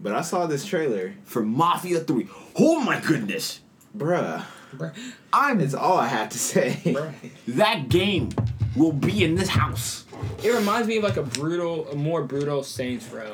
[0.00, 2.28] But I saw this trailer, For Mafia Three.
[2.56, 3.60] Oh my goodness!
[3.96, 4.44] bruh.
[4.76, 4.94] Bruh,
[5.32, 6.80] I'm It's all I have to say.
[6.84, 7.12] bruh.
[7.48, 8.28] that game
[8.76, 10.04] will be in this house.
[10.44, 13.32] It reminds me of like a brutal, a more brutal Saints Row.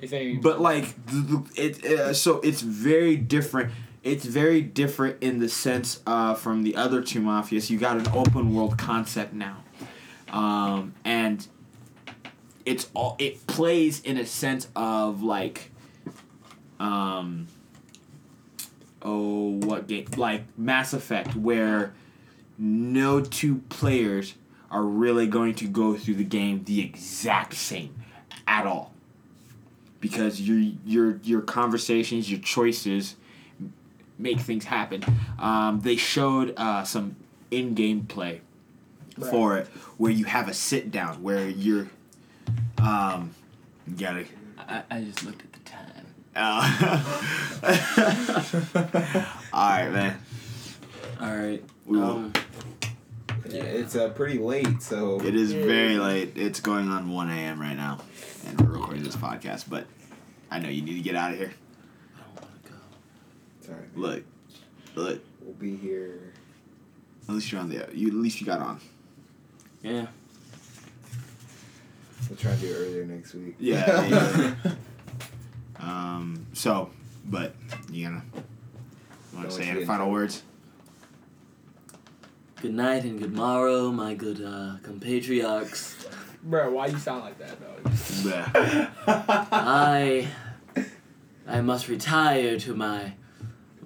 [0.00, 3.72] If any, But like the, the, it, uh, so it's very different.
[4.06, 7.70] It's very different in the sense uh, from the other two mafias.
[7.70, 9.64] You got an open world concept now,
[10.28, 11.44] um, and
[12.64, 15.72] it's all it plays in a sense of like,
[16.78, 17.48] um,
[19.02, 21.92] oh what game like Mass Effect where
[22.58, 24.34] no two players
[24.70, 27.92] are really going to go through the game the exact same
[28.46, 28.92] at all
[29.98, 33.16] because your your your conversations, your choices
[34.18, 35.04] make things happen.
[35.38, 37.16] Um, they showed uh, some
[37.50, 38.40] in-game play
[39.18, 39.30] Right.
[39.30, 41.88] for it where you have a sit down where you're
[42.78, 43.30] um,
[43.86, 44.26] you gotta.
[44.58, 45.82] I, I just looked at the time.
[46.38, 47.80] Uh,
[49.52, 50.18] all right, man.
[51.20, 51.62] All right.
[51.86, 52.32] We will- Um,
[53.48, 56.32] Yeah, it's uh, pretty late, so It is very late.
[56.36, 57.60] It's going on one a.m.
[57.60, 57.98] right now,
[58.46, 59.64] and we're recording this podcast.
[59.70, 59.86] But
[60.50, 61.52] I know you need to get out of here.
[62.16, 62.76] I don't want to go.
[63.66, 63.96] It's all right.
[63.96, 64.24] Look,
[64.94, 65.24] look.
[65.42, 66.32] We'll be here.
[67.28, 67.86] At least you're on the.
[67.92, 68.80] You at least you got on.
[69.82, 70.06] Yeah.
[72.28, 73.56] We'll try to do it earlier next week.
[73.58, 74.06] Yeah,
[74.64, 74.72] yeah.
[75.78, 76.46] Um.
[76.52, 76.90] So,
[77.24, 77.54] but
[77.90, 78.22] you gonna
[79.34, 80.42] want to say any final words?
[82.62, 86.06] Good night and good morrow, my good uh, compatriots.
[86.42, 87.90] bro, why you sound like that, though?
[87.90, 88.90] Bleh.
[89.52, 90.26] I
[91.46, 93.12] I must retire to my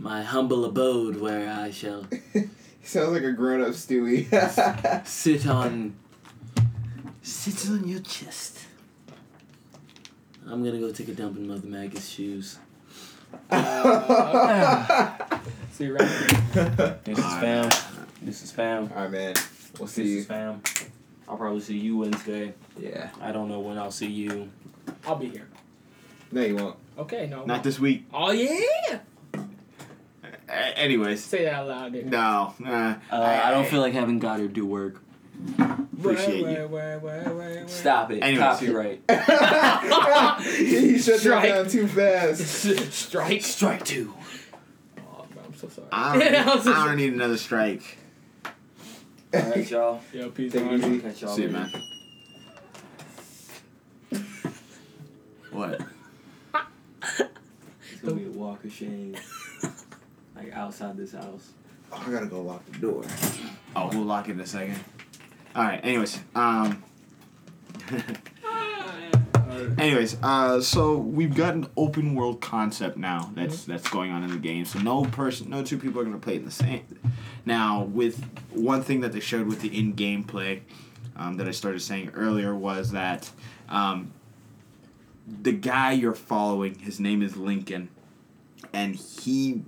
[0.01, 2.07] my humble abode where I shall
[2.83, 4.27] sounds like a grown up Stewie.
[5.07, 5.95] sit on
[7.23, 8.59] sit on your chest.
[10.47, 12.59] I'm gonna go take a dump in Mother Maggie's shoes.
[15.73, 16.09] See you around.
[17.05, 17.71] This is fam.
[18.23, 18.91] This is fam.
[18.91, 19.35] Alright, man.
[19.79, 20.19] We'll This see you.
[20.21, 20.63] is fam.
[21.29, 22.55] I'll probably see you Wednesday.
[22.79, 23.11] Yeah.
[23.21, 24.49] I don't know when I'll see you.
[25.07, 25.47] I'll be here.
[26.33, 26.77] No, you won't.
[26.99, 27.45] Okay, no.
[27.45, 28.07] Not this week.
[28.13, 28.99] Oh yeah.
[30.51, 31.93] A- anyways, Say that out loud.
[31.93, 32.07] Dude.
[32.11, 32.55] no.
[32.65, 35.01] Uh, Uh, I don't feel like having Goddard do work.
[35.59, 37.65] Appreciate Wait, you.
[37.67, 38.21] Stop it.
[38.21, 38.41] Anyways.
[38.41, 39.01] Copyright.
[40.45, 41.49] he shut that Strike.
[41.49, 42.93] down too fast.
[42.93, 43.43] Strike.
[43.43, 44.13] Strike two.
[44.99, 45.89] Oh, bro, I'm so sorry.
[45.93, 46.89] I don't, I'm so I sorry.
[46.89, 47.99] don't need another strike.
[49.35, 50.01] Alright, y'all.
[50.13, 50.53] Yo, peace.
[50.53, 50.79] Take it man.
[50.93, 50.99] easy.
[51.01, 51.71] Catch y'all See you, later.
[54.13, 54.23] man.
[55.53, 55.81] What?
[57.93, 59.15] It's gonna be a walk of shame.
[60.43, 61.53] Like outside this house.
[61.93, 63.05] Oh, I gotta go lock the door.
[63.77, 64.79] Oh, we'll lock it in a second.
[65.55, 65.81] All right.
[65.85, 66.83] Anyways, um.
[69.79, 74.31] Anyways, uh, so we've got an open world concept now that's that's going on in
[74.31, 74.65] the game.
[74.65, 76.87] So no person, no two people are gonna play it in the same.
[77.45, 80.63] Now, with one thing that they showed with the in-game play,
[81.17, 83.31] um, that I started saying earlier was that
[83.69, 84.13] um,
[85.27, 87.89] the guy you're following, his name is Lincoln,
[88.73, 89.65] and he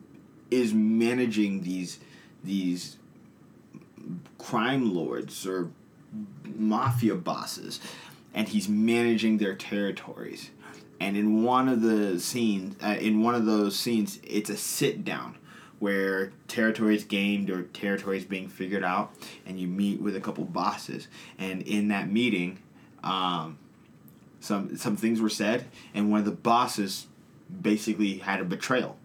[0.52, 1.98] is managing these
[2.44, 2.98] these
[4.38, 5.70] crime lords or
[6.44, 7.80] mafia bosses
[8.34, 10.50] and he's managing their territories.
[11.00, 15.04] And in one of the scenes uh, in one of those scenes it's a sit
[15.04, 15.36] down
[15.78, 19.12] where territories gained or territories being figured out
[19.46, 21.08] and you meet with a couple bosses.
[21.38, 22.58] And in that meeting
[23.02, 23.58] um,
[24.40, 27.06] some some things were said and one of the bosses
[27.62, 28.96] basically had a betrayal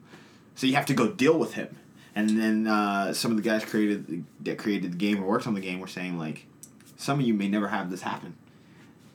[0.58, 1.78] so you have to go deal with him.
[2.16, 5.54] And then uh, some of the guys created that created the game or worked on
[5.54, 6.48] the game were saying like
[6.98, 8.36] some of you may never have this happen.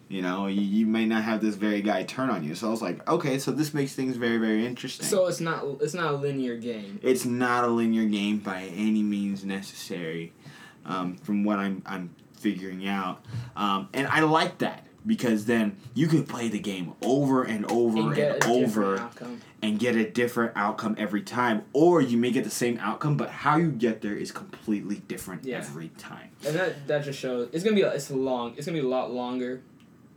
[0.09, 2.55] You know you, you may not have this very guy turn on you.
[2.55, 5.05] So i was like okay so this makes things very very interesting.
[5.05, 7.01] So it's not it's not a linear game.
[7.03, 10.33] it's not a linear game by any means necessary
[10.85, 13.25] um, from what I'm, I'm figuring out.
[13.57, 17.97] Um, and i like that because then you could play the game over and over
[17.99, 19.11] And and, get a different over
[19.63, 23.31] and get a different outcome every time, or you may get the same outcome, but
[23.31, 25.59] how you get there is completely different Yeah.
[25.59, 26.31] every time.
[26.47, 28.55] And that that just shows it's gonna be it's long.
[28.57, 29.61] It's gonna be a lot longer.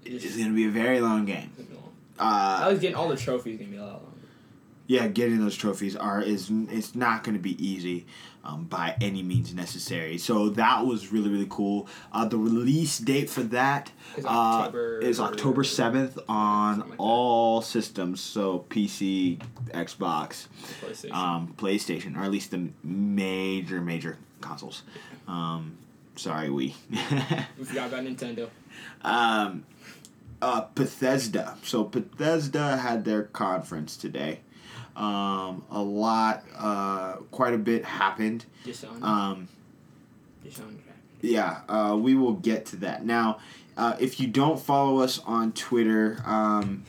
[0.03, 1.49] It's going to be a very long game.
[1.57, 1.91] It's gonna long.
[2.19, 3.57] I Uh, was getting all the trophies.
[3.57, 4.09] Gonna be a lot longer.
[4.85, 8.05] yeah, getting those trophies are is it's not going to be easy
[8.45, 10.17] um, by any means necessary.
[10.17, 11.87] So that was really really cool.
[12.13, 16.97] Uh, the release date for that It's uh, October- is October seventh on Something like
[16.97, 17.03] that.
[17.03, 18.21] all systems.
[18.21, 19.39] So PC,
[19.71, 20.47] Xbox,
[20.81, 21.11] PlayStation.
[21.13, 24.83] um, PlayStation, or at least the major major consoles.
[25.27, 25.77] Um,
[26.15, 26.75] sorry, we.
[27.57, 28.49] we forgot about Nintendo.
[29.01, 29.65] um,
[30.41, 31.57] uh, Bethesda.
[31.63, 34.41] So Bethesda had their conference today.
[34.95, 38.45] Um, a lot, uh, quite a bit happened.
[38.63, 39.03] Dishonored.
[39.03, 39.47] Um,
[40.43, 40.79] Dishonored.
[41.21, 43.05] yeah, uh, we will get to that.
[43.05, 43.39] Now,
[43.75, 46.83] uh, if you don't follow us on Twitter, um,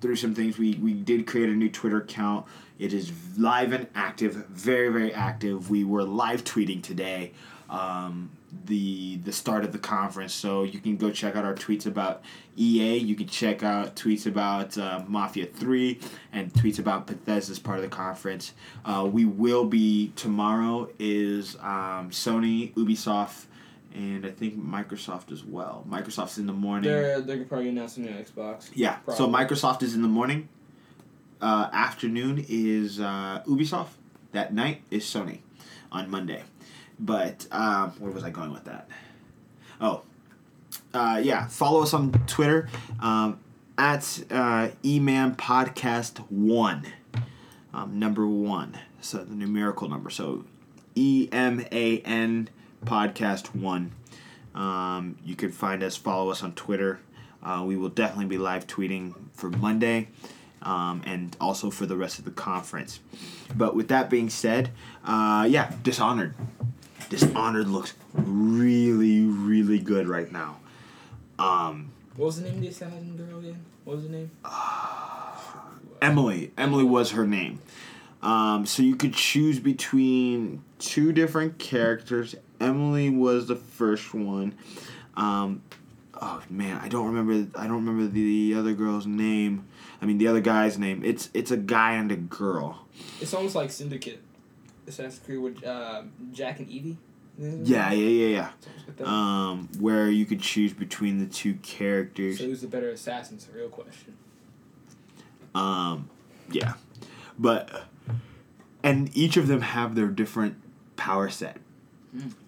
[0.00, 2.46] through some things, we, we did create a new Twitter account.
[2.78, 5.70] It is live and active, very, very active.
[5.70, 7.32] We were live tweeting today
[7.70, 8.30] um,
[8.64, 12.22] the the start of the conference, so you can go check out our tweets about
[12.56, 12.96] EA.
[12.96, 16.00] You can check out tweets about uh, Mafia 3
[16.32, 18.52] and tweets about Bethesda's part of the conference.
[18.84, 23.44] Uh, we will be, tomorrow is um, Sony, Ubisoft,
[23.94, 25.84] and I think Microsoft as well.
[25.88, 26.90] Microsoft's in the morning.
[26.90, 28.70] They're they're probably announcing the Xbox.
[28.74, 28.98] Yeah.
[29.14, 30.48] So Microsoft is in the morning.
[31.40, 33.88] Uh, afternoon is uh, Ubisoft.
[34.32, 35.40] That night is Sony,
[35.92, 36.42] on Monday.
[36.98, 38.88] But um, where was I going with that?
[39.80, 40.02] Oh,
[40.94, 41.46] uh, yeah.
[41.46, 42.68] Follow us on Twitter
[43.00, 43.38] um,
[43.76, 46.86] at uh, Eman Podcast One,
[47.74, 48.78] um, number one.
[49.00, 50.10] So the numerical number.
[50.10, 50.44] So
[50.94, 52.48] E M A N
[52.84, 53.92] Podcast One.
[54.54, 56.98] Um, you can find us, follow us on Twitter.
[57.42, 60.08] Uh, we will definitely be live tweeting for Monday
[60.62, 63.00] um, and also for the rest of the conference.
[63.54, 64.70] But with that being said,
[65.04, 66.34] uh, yeah, Dishonored.
[67.08, 70.56] Dishonored looks really, really good right now.
[71.38, 73.64] Um, What was the name of the assassin girl again?
[73.84, 74.30] What was the name?
[76.02, 76.52] Emily.
[76.58, 77.60] Emily was her name.
[78.22, 82.34] Um, so you could choose between two different characters.
[82.60, 84.54] Emily was the first one.
[85.16, 85.62] Um,
[86.20, 87.46] oh man, I don't remember.
[87.58, 89.66] I don't remember the other girl's name.
[90.02, 91.02] I mean, the other guy's name.
[91.04, 92.86] It's it's a guy and a girl.
[93.20, 94.20] It's almost like Syndicate.
[94.86, 96.96] Assassin's Creed with uh, Jack and Evie.
[97.38, 98.50] Yeah, yeah, yeah, yeah.
[98.58, 99.06] It's almost like that.
[99.08, 102.38] Um, where you could choose between the two characters.
[102.38, 103.36] so who's the better assassin?
[103.36, 104.16] It's a real question.
[105.54, 106.08] Um,
[106.50, 106.74] yeah,
[107.38, 107.84] but
[108.82, 110.56] and each of them have their different
[110.96, 111.58] power set.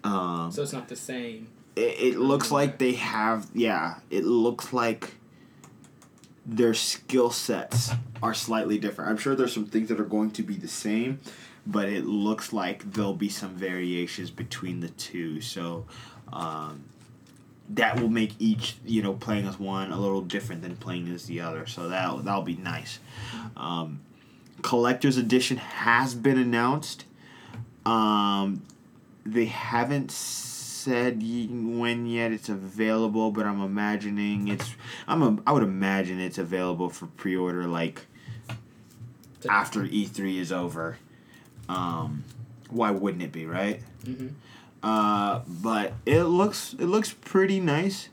[0.03, 1.47] Um, So it's not the same.
[1.75, 3.95] it, it looks like they have yeah.
[4.09, 5.15] It looks like
[6.45, 7.91] their skill sets
[8.23, 9.11] are slightly different.
[9.11, 11.19] I'm sure there's some things that are going to be the same,
[11.65, 15.41] but it looks like there'll be some variations between the two.
[15.41, 15.85] So.
[16.31, 16.83] Um,
[17.69, 21.27] that will make each you know playing as one a little different than playing as
[21.27, 22.99] the other so that'll that'll be nice
[23.55, 24.01] um,
[24.61, 27.05] collector's edition has been announced
[27.85, 28.63] um,
[29.25, 34.73] they haven't said when yet it's available but i'm imagining it's
[35.07, 38.07] i'm a, i would imagine it's available for pre-order like
[39.47, 40.97] after e3 is over
[41.69, 42.23] um,
[42.69, 44.27] why wouldn't it be right Mm-hmm.
[44.83, 48.09] uh, but it looks it looks pretty nice.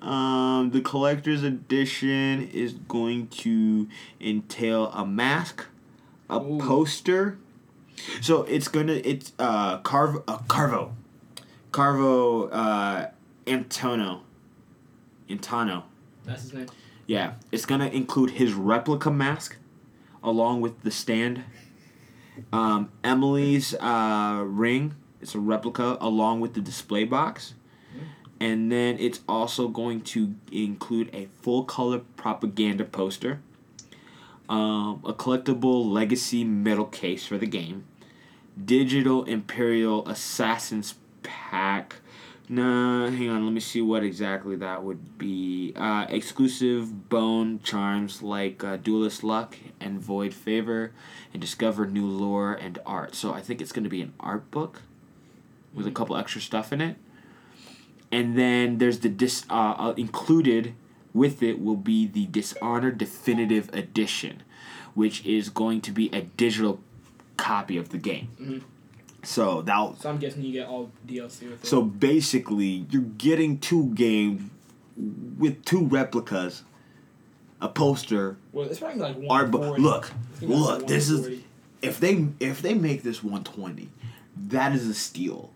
[0.00, 3.88] Um, the collector's edition is going to
[4.20, 5.66] entail a mask,
[6.30, 6.58] a Ooh.
[6.58, 7.36] poster.
[8.22, 10.92] So it's gonna it's uh Carvo uh, Carvo,
[11.72, 13.08] Carvo uh,
[13.46, 14.22] Antono,
[15.28, 15.82] Antano.
[16.24, 16.66] That's his name.
[17.06, 19.56] Yeah, it's gonna include his replica mask,
[20.22, 21.44] along with the stand.
[22.52, 24.94] Um, Emily's uh, ring.
[25.20, 27.54] It's a replica along with the display box,
[28.38, 33.40] and then it's also going to include a full color propaganda poster.
[34.48, 37.84] Um, a collectible legacy metal case for the game,
[38.64, 41.96] digital Imperial Assassins pack.
[42.50, 43.44] Nah, hang on.
[43.44, 45.74] Let me see what exactly that would be.
[45.76, 50.92] Uh, exclusive bone charms like uh, Duelist Luck and Void Favor,
[51.32, 53.14] and discover new lore and art.
[53.14, 54.82] So I think it's going to be an art book
[55.74, 56.96] with a couple extra stuff in it.
[58.10, 60.74] And then there's the dis uh, uh, included
[61.12, 64.42] with it will be the Dishonored Definitive Edition,
[64.94, 66.80] which is going to be a digital
[67.36, 68.28] copy of the game.
[68.40, 68.62] Mhm.
[69.28, 71.66] So that So I'm guessing you get all DLC with it.
[71.66, 74.50] so basically, you're getting two games
[75.38, 76.62] with two replicas,
[77.60, 79.26] a poster, Well, it's probably like one.
[79.30, 79.78] art book.
[79.78, 80.10] Look,
[80.40, 80.86] like look.
[80.86, 81.40] This is
[81.82, 83.90] if they if they make this one twenty,
[84.48, 85.50] that is a steal.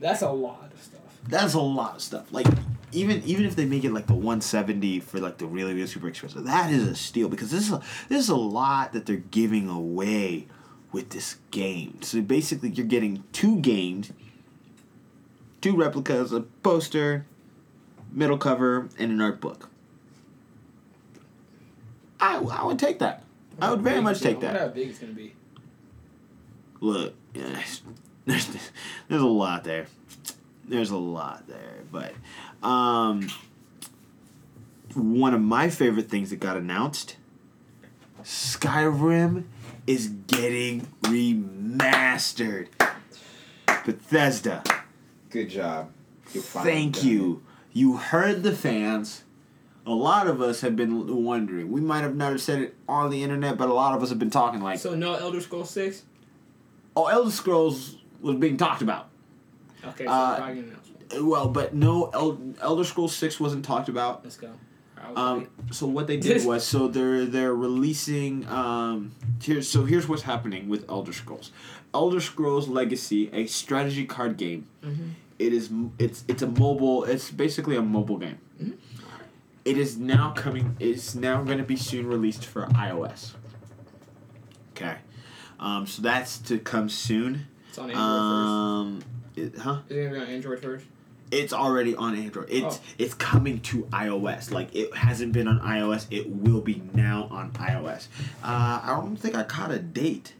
[0.00, 1.00] That's a lot of stuff.
[1.28, 2.32] That's a lot of stuff.
[2.32, 2.48] Like
[2.90, 5.86] even even if they make it like the one seventy for like the really really
[5.86, 9.06] super expensive, that is a steal because this is a, this is a lot that
[9.06, 10.48] they're giving away
[10.92, 12.00] with this game.
[12.02, 14.12] So basically, you're getting two games,
[15.60, 17.26] two replicas, a poster,
[18.10, 19.70] middle cover, and an art book.
[22.20, 23.24] I, I would take that.
[23.60, 24.58] I would very much take that.
[24.58, 25.34] how big it's gonna be.
[26.80, 27.60] Look, yeah,
[28.26, 28.48] there's
[29.08, 29.86] there's a lot there.
[30.64, 32.14] There's a lot there, but
[32.62, 33.28] um,
[34.94, 37.16] one of my favorite things that got announced,
[38.22, 39.44] Skyrim
[39.86, 42.68] is getting remastered.
[43.84, 44.62] Bethesda,
[45.30, 45.90] Good job.
[46.26, 47.42] Thank done you.
[47.72, 49.24] You heard the fans.
[49.84, 51.72] A lot of us have been wondering.
[51.72, 54.18] We might have never said it on the internet, but a lot of us have
[54.18, 56.02] been talking like, So no Elder Scrolls Six.
[56.94, 59.08] "Oh, Elder Scrolls was being talked about."
[59.84, 60.64] Okay, so Uh, probably.
[61.20, 64.22] Well, but no, El- Elder Scrolls Six wasn't talked about.
[64.22, 64.50] Let's go.
[65.16, 70.22] Um, so what they did was so they're they're releasing um here's so here's what's
[70.22, 71.50] happening with Elder Scrolls,
[71.92, 74.66] Elder Scrolls Legacy, a strategy card game.
[74.82, 75.10] Mhm.
[75.38, 77.04] It is it's it's a mobile.
[77.04, 78.38] It's basically a mobile game.
[78.62, 78.74] Mhm.
[79.64, 80.76] It is now coming.
[80.80, 83.32] It's now going to be soon released for iOS.
[84.74, 84.96] Okay,
[85.60, 87.46] um, so that's to come soon.
[87.68, 89.00] It's on Android Um,
[89.36, 89.80] it, huh?
[89.82, 89.90] first.
[89.90, 90.86] Is it gonna be on Android first?
[91.32, 92.48] It's already on Android.
[92.50, 92.80] It's Oh.
[92.98, 94.50] it's coming to iOS.
[94.52, 96.06] Like it hasn't been on iOS.
[96.10, 98.06] It will be now on iOS.
[98.44, 100.34] Uh, I don't think I caught a date.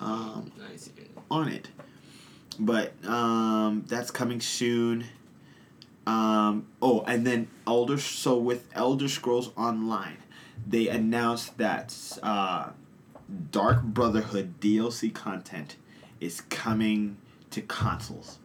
[0.00, 0.90] Um, Nice.
[1.30, 1.68] on it,
[2.58, 5.04] but um, that's coming soon.
[6.06, 7.98] Um, oh, and then Elder.
[7.98, 10.18] So with Elder Scrolls Online,
[10.66, 12.70] they announced that uh,
[13.50, 15.76] Dark Brotherhood DLC content
[16.20, 17.16] is coming
[17.50, 18.38] to consoles.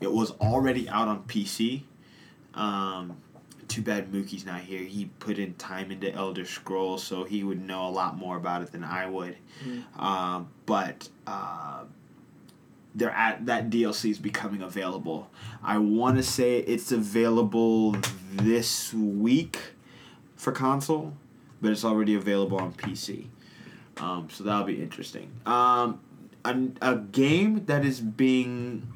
[0.00, 1.82] It was already out on PC.
[2.54, 3.16] Um,
[3.68, 4.80] too bad Mookie's not here.
[4.80, 8.62] He put in time into Elder Scrolls, so he would know a lot more about
[8.62, 9.36] it than I would.
[9.98, 11.84] Um, but uh,
[12.94, 15.30] they're at that DLC is becoming available.
[15.62, 17.96] I want to say it's available
[18.32, 19.58] this week
[20.36, 21.14] for console,
[21.60, 23.26] but it's already available on PC.
[23.98, 25.30] Um, so that'll be interesting.
[25.46, 26.00] Um,
[26.44, 28.86] a, a game that is being,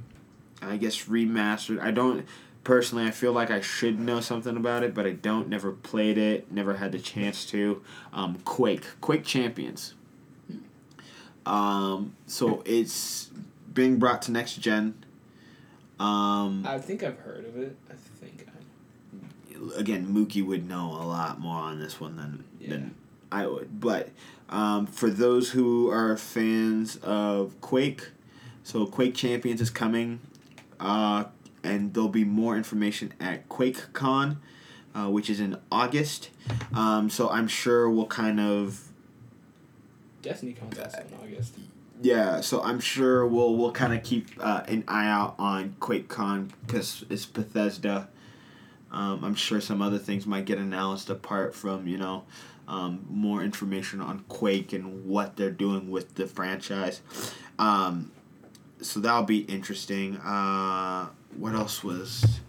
[0.63, 1.81] I guess, remastered.
[1.81, 2.27] I don't
[2.65, 3.07] personally.
[3.07, 5.49] I feel like I should know something about it, but I don't.
[5.49, 6.51] Never played it.
[6.51, 7.83] Never had the chance to.
[8.13, 8.85] Um, Quake.
[9.01, 9.95] Quake Champions.
[11.47, 13.31] Um, so it's
[13.73, 15.05] being brought to next gen.
[15.99, 17.77] Um, I think I've heard of it.
[17.91, 19.79] I think I.
[19.81, 22.95] again, Mookie would know a lot more on this one than than
[23.33, 23.81] I would.
[23.81, 24.11] But
[24.49, 28.11] um, for those who are fans of Quake,
[28.63, 30.21] so Quake Champions is coming,
[30.81, 31.25] uh,
[31.63, 34.37] and there'll be more information at QuakeCon,
[34.95, 36.31] uh, which is in August.
[36.75, 38.89] Um, so I'm sure we'll kind of
[40.23, 41.55] Destiny comes out in August.
[42.01, 46.51] Yeah, so I'm sure we'll we'll kind of keep uh, an eye out on QuakeCon
[46.67, 48.09] because it's Bethesda.
[48.91, 52.25] Um, I'm sure some other things might get announced apart from you know
[52.69, 57.01] um, more information on Quake and what they're doing with the franchise.
[57.59, 58.13] Um,
[58.81, 60.17] so that'll be interesting.
[60.19, 62.41] Uh, what else was?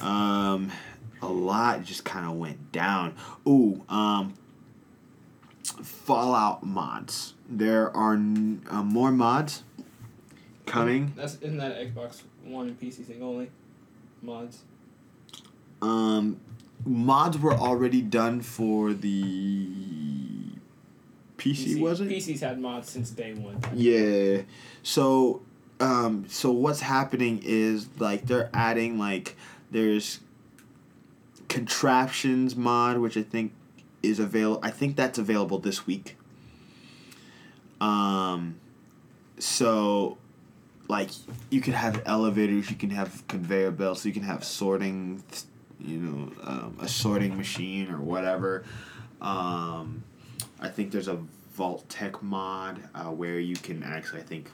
[0.00, 0.70] Um,
[1.22, 3.14] a lot just kind of went down.
[3.46, 4.34] Ooh, um,
[5.82, 7.34] Fallout mods.
[7.48, 9.62] There are n- uh, more mods
[10.64, 11.12] coming.
[11.16, 13.50] That's isn't that Xbox One and PC thing only?
[14.22, 14.62] Mods.
[15.82, 16.40] Um,
[16.84, 19.66] mods were already done for the
[21.36, 22.08] PC, was it?
[22.08, 23.58] PC's had mods since day one.
[23.74, 24.42] Yeah.
[24.82, 25.42] So,
[25.80, 29.36] um, so what's happening is like they're adding like
[29.70, 30.20] there's
[31.48, 33.52] contraptions mod, which I think
[34.02, 34.60] is available.
[34.62, 36.16] I think that's available this week.
[37.80, 38.56] Um,
[39.38, 40.16] so
[40.88, 41.10] like
[41.50, 45.22] you can have elevators, you can have conveyor belts, you can have sorting,
[45.80, 48.64] you know, um, a sorting machine or whatever.
[49.20, 50.04] Um,
[50.60, 51.18] I think there's a
[51.52, 54.50] Vault-Tec mod uh, where you can actually, I think,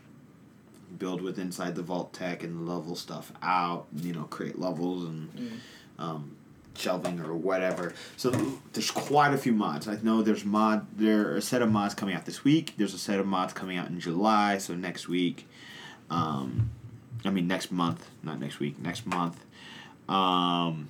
[0.99, 3.86] build with inside the Vault-Tec and level stuff out.
[3.97, 5.51] You know, create levels and Mm.
[6.03, 6.36] um,
[6.74, 7.93] shelving or whatever.
[8.16, 8.30] So
[8.72, 9.86] there's quite a few mods.
[9.88, 10.86] I know there's mod.
[10.97, 12.74] There are a set of mods coming out this week.
[12.78, 14.59] There's a set of mods coming out in July.
[14.59, 15.47] So next week.
[16.11, 16.70] Um,
[17.24, 18.80] I mean next month, not next week.
[18.80, 19.45] Next month.
[20.09, 20.88] Um,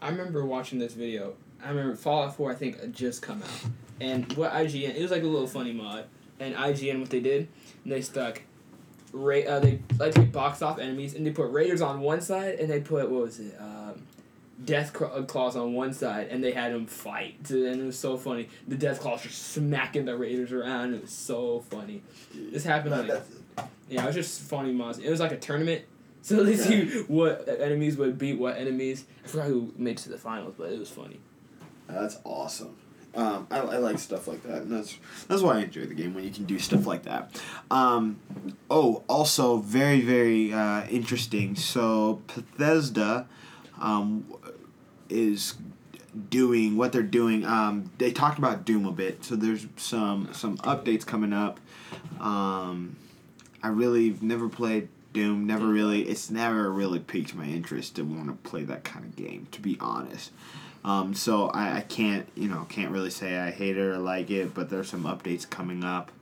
[0.00, 1.34] I remember watching this video.
[1.64, 3.70] I remember Fallout 4, I think, just come out.
[4.00, 6.04] And what IGN, it was like a little funny mod.
[6.38, 7.48] And IGN, what they did,
[7.88, 8.42] they stuck,
[9.12, 12.56] ra- uh, they like they boxed off enemies and they put raiders on one side
[12.58, 14.02] and they put what was it, um,
[14.64, 17.50] death uh, claws on one side and they had them fight.
[17.50, 18.48] And it was so funny.
[18.66, 20.94] The Deathclaws were smacking the raiders around.
[20.94, 22.02] It was so funny.
[22.34, 23.22] This happened like
[23.88, 24.98] yeah, it was just funny mods.
[24.98, 25.82] It was like a tournament.
[26.22, 29.04] So they see what enemies would beat what enemies.
[29.24, 31.20] I forgot who made it to the finals, but it was funny.
[31.86, 32.74] That's awesome.
[33.16, 36.14] Um, I, I like stuff like that, and that's that's why I enjoy the game
[36.14, 37.40] when you can do stuff like that.
[37.70, 38.20] Um,
[38.70, 41.56] oh, also very very uh, interesting.
[41.56, 43.26] So Bethesda
[43.80, 44.26] um,
[45.08, 45.54] is
[46.28, 47.44] doing what they're doing.
[47.44, 51.58] Um, they talked about Doom a bit, so there's some some updates coming up.
[52.20, 52.96] Um,
[53.62, 55.46] I really never played Doom.
[55.46, 56.02] Never really.
[56.02, 59.46] It's never really piqued my interest to want to play that kind of game.
[59.52, 60.32] To be honest.
[60.86, 64.30] Um, so I, I can't you know can't really say I hate it or like
[64.30, 66.12] it, but there's some updates coming up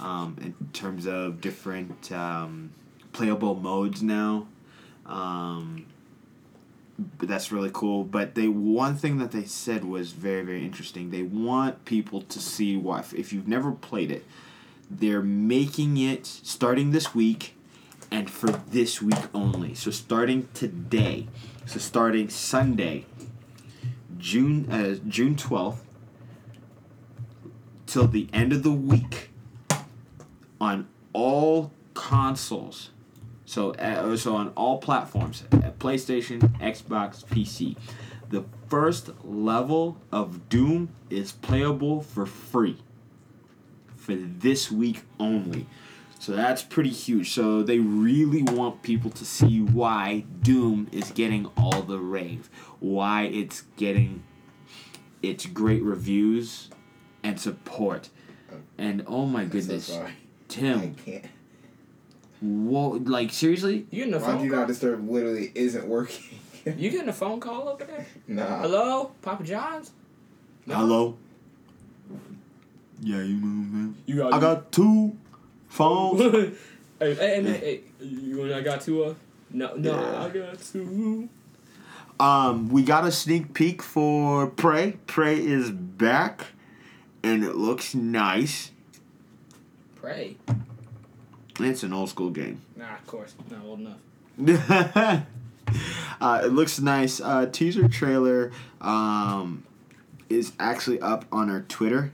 [0.00, 2.70] um, in terms of different um,
[3.12, 4.48] playable modes now.
[5.04, 5.84] Um,
[7.20, 8.02] that's really cool.
[8.02, 11.10] But they one thing that they said was very very interesting.
[11.10, 14.24] They want people to see what if you've never played it,
[14.90, 17.56] they're making it starting this week,
[18.10, 19.74] and for this week only.
[19.74, 21.26] So starting today,
[21.66, 23.04] so starting Sunday,
[24.24, 25.84] June uh, June twelfth,
[27.86, 29.28] till the end of the week,
[30.58, 32.88] on all consoles.
[33.44, 37.76] So, uh, so on all platforms, uh, PlayStation, Xbox, PC,
[38.30, 42.78] the first level of Doom is playable for free.
[43.96, 45.66] For this week only.
[46.24, 47.32] So that's pretty huge.
[47.32, 52.48] So they really want people to see why Doom is getting all the rave,
[52.80, 54.22] why it's getting
[55.22, 56.70] its great reviews
[57.22, 58.08] and support.
[58.78, 60.12] And oh my I'm so goodness, sorry.
[60.12, 60.14] I
[60.48, 61.26] Tim, can't.
[62.40, 63.86] whoa, like seriously?
[63.90, 64.58] You getting a My phone do call?
[64.60, 66.24] not disturb literally isn't working.
[66.78, 68.06] You getting a phone call over there?
[68.26, 68.60] nah.
[68.62, 69.92] Hello, Papa John's.
[70.64, 70.76] No?
[70.76, 71.18] Hello.
[73.02, 73.94] Yeah, you know, man.
[74.06, 74.32] You got.
[74.32, 75.14] I got two
[75.74, 76.20] phones.
[77.00, 79.16] hey, hey, hey, man, hey, you want I got two of?
[79.50, 80.24] No, no, Yeah.
[80.24, 81.28] I got two.
[82.20, 84.98] Um, we got a sneak peek for Prey.
[85.06, 86.46] Prey is back,
[87.22, 88.70] and it looks nice.
[89.96, 90.36] Pray.
[91.58, 92.60] It's an old school game.
[92.76, 93.98] Nah, of course, not old enough.
[96.20, 97.20] uh, it looks nice.
[97.20, 99.64] Uh, teaser trailer um,
[100.28, 102.12] is actually up on our Twitter.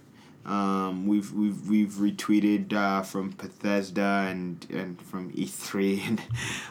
[0.51, 6.23] Um, we've we've we've retweeted uh, from Bethesda and and from E3 and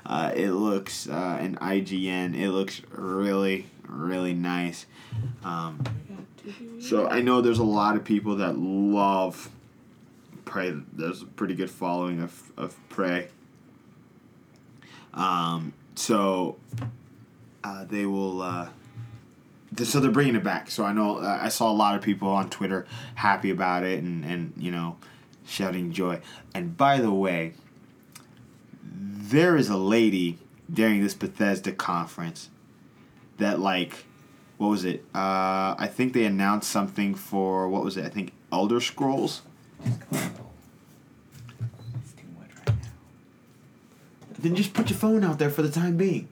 [0.05, 2.35] uh, it looks uh, and IGN.
[2.37, 4.85] It looks really really nice.
[5.45, 5.81] Um,
[6.81, 9.49] so I know there's a lot of people that love
[10.43, 10.75] Prey.
[10.91, 13.29] There's a pretty good following of of Prey.
[15.13, 16.57] Um, so
[17.63, 18.41] uh, they will.
[19.83, 20.71] So they're bringing it back.
[20.71, 24.01] So I know uh, I saw a lot of people on Twitter happy about it
[24.01, 24.97] and and you know
[25.45, 26.21] shouting joy.
[26.53, 27.53] And by the way,
[28.83, 30.39] there is a lady
[30.71, 32.49] during this Bethesda conference
[33.37, 34.05] that like
[34.57, 35.05] what was it?
[35.15, 38.05] Uh, I think they announced something for what was it?
[38.05, 39.41] I think Elder Scrolls.
[39.85, 40.01] It's
[42.11, 42.89] too much right now.
[44.37, 46.27] Then just put your phone out there for the time being.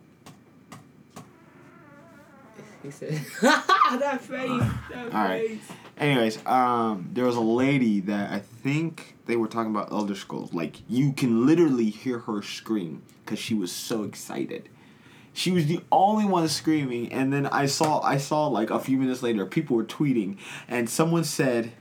[2.87, 3.09] He said,
[3.41, 5.49] that face, that All right.
[5.49, 5.61] face.
[5.97, 10.53] Anyways, um, there was a lady that I think they were talking about Elder Scrolls.
[10.53, 14.69] Like you can literally hear her scream because she was so excited.
[15.33, 18.97] She was the only one screaming, and then I saw I saw like a few
[18.97, 20.37] minutes later, people were tweeting,
[20.69, 21.73] and someone said,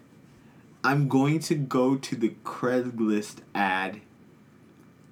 [0.82, 4.00] "I'm going to go to the Craigslist ad,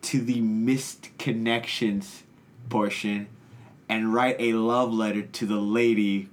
[0.03, 2.25] to the missed connections
[2.69, 3.29] portion,
[3.89, 6.29] and write a love letter to the lady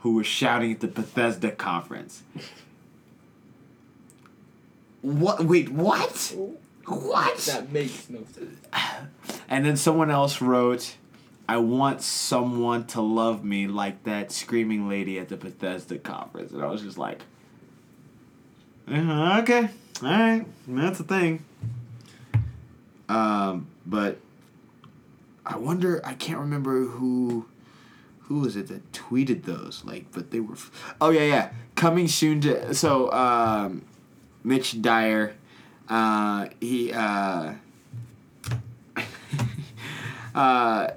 [0.00, 2.22] who was shouting at the Bethesda conference.
[5.02, 5.44] What?
[5.44, 6.34] Wait, what?
[6.86, 7.38] What?
[7.38, 8.58] That makes no sense.
[9.48, 10.96] And then someone else wrote,
[11.48, 16.52] I want someone to love me like that screaming lady at the Bethesda conference.
[16.52, 17.20] And I was just like,
[18.88, 19.68] "Uh, okay,
[20.02, 21.44] alright, that's a thing.
[23.08, 24.18] Um, but
[25.46, 27.46] I wonder, I can't remember who.
[28.28, 29.82] Who was it that tweeted those?
[29.84, 30.54] Like, but they were.
[30.54, 31.50] F- oh, yeah, yeah.
[31.74, 32.72] Coming soon to.
[32.72, 33.82] So, um,
[34.42, 35.34] Mitch Dyer,
[35.90, 37.52] uh, he, uh,
[40.34, 40.88] uh,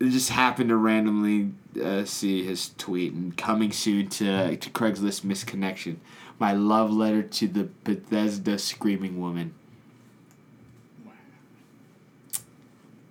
[0.00, 5.96] just happened to randomly uh, see his tweet and coming soon to to Craigslist misconnection.
[6.38, 9.54] My love letter to the Bethesda screaming woman.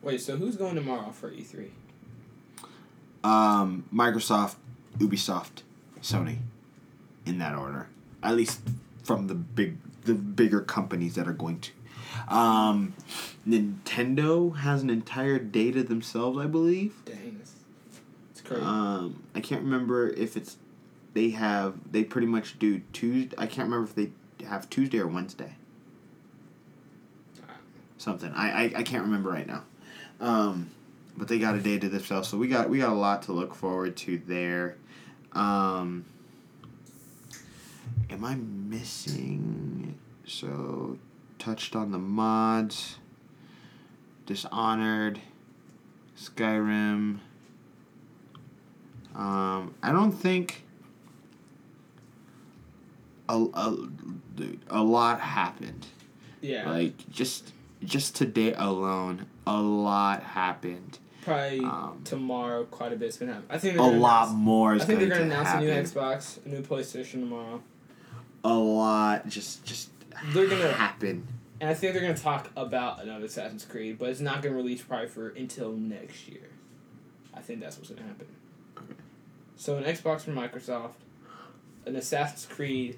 [0.06, 1.72] Wait, so who's going tomorrow for E E3?
[3.28, 4.56] Um, Microsoft,
[5.00, 5.64] Ubisoft,
[6.00, 6.38] Sony,
[7.26, 7.90] in that order.
[8.22, 8.62] At least
[9.04, 11.72] from the big the bigger companies that are going to.
[12.28, 12.94] Um,
[13.48, 16.94] Nintendo has an entire day to themselves, I believe.
[17.06, 17.54] Dang, it's,
[18.30, 18.62] it's crazy.
[18.62, 20.58] Um, I can't remember if it's
[21.16, 23.36] they have they pretty much do Tuesday.
[23.40, 24.12] I can't remember if they
[24.46, 25.56] have Tuesday or Wednesday.
[27.98, 29.64] Something I, I, I can't remember right now,
[30.20, 30.70] um,
[31.18, 33.32] but they got a day to themselves, so we got we got a lot to
[33.32, 34.78] look forward to there.
[35.34, 36.06] Um,
[38.10, 39.98] am I missing?
[40.26, 40.98] So
[41.40, 42.98] touched on the mods.
[44.26, 45.20] Dishonored,
[46.18, 47.20] Skyrim.
[49.14, 50.64] Um, I don't think
[53.30, 53.78] a, a,
[54.70, 55.86] a lot happened.
[56.42, 57.54] yeah, Like just
[57.84, 61.00] just today alone, a lot happened.
[61.24, 62.66] probably um, tomorrow.
[62.66, 63.48] Quite a bit's gonna happen.
[63.50, 66.02] I think A lot more is I think they're going gonna to announce a new.
[66.02, 67.62] Xbox, a new PlayStation tomorrow,
[68.44, 69.90] A lot just just
[70.34, 71.28] They're gonna- happen.
[71.60, 74.82] and I think they're gonna talk about another Assassin's Creed, but it's not gonna release
[74.84, 76.50] probably for until next year.
[77.34, 78.28] I think that's what's gonna happen.
[79.58, 80.96] So an Xbox from Microsoft,
[81.86, 82.98] an Assassin's Creed,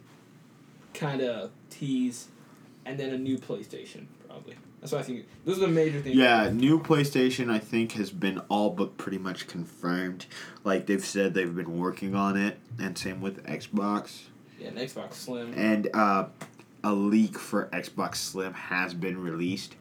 [0.93, 2.27] kind of tease,
[2.85, 4.55] and then a new PlayStation probably.
[4.87, 5.27] That's what I think.
[5.43, 6.15] Those are the major things.
[6.15, 10.25] Yeah, new PlayStation I think has been all but pretty much confirmed.
[10.63, 14.21] Like they've said they've been working on it, and same with Xbox.
[14.57, 15.53] Yeah, an Xbox Slim.
[15.57, 16.27] And uh,
[16.85, 19.75] a leak for Xbox Slim has been released.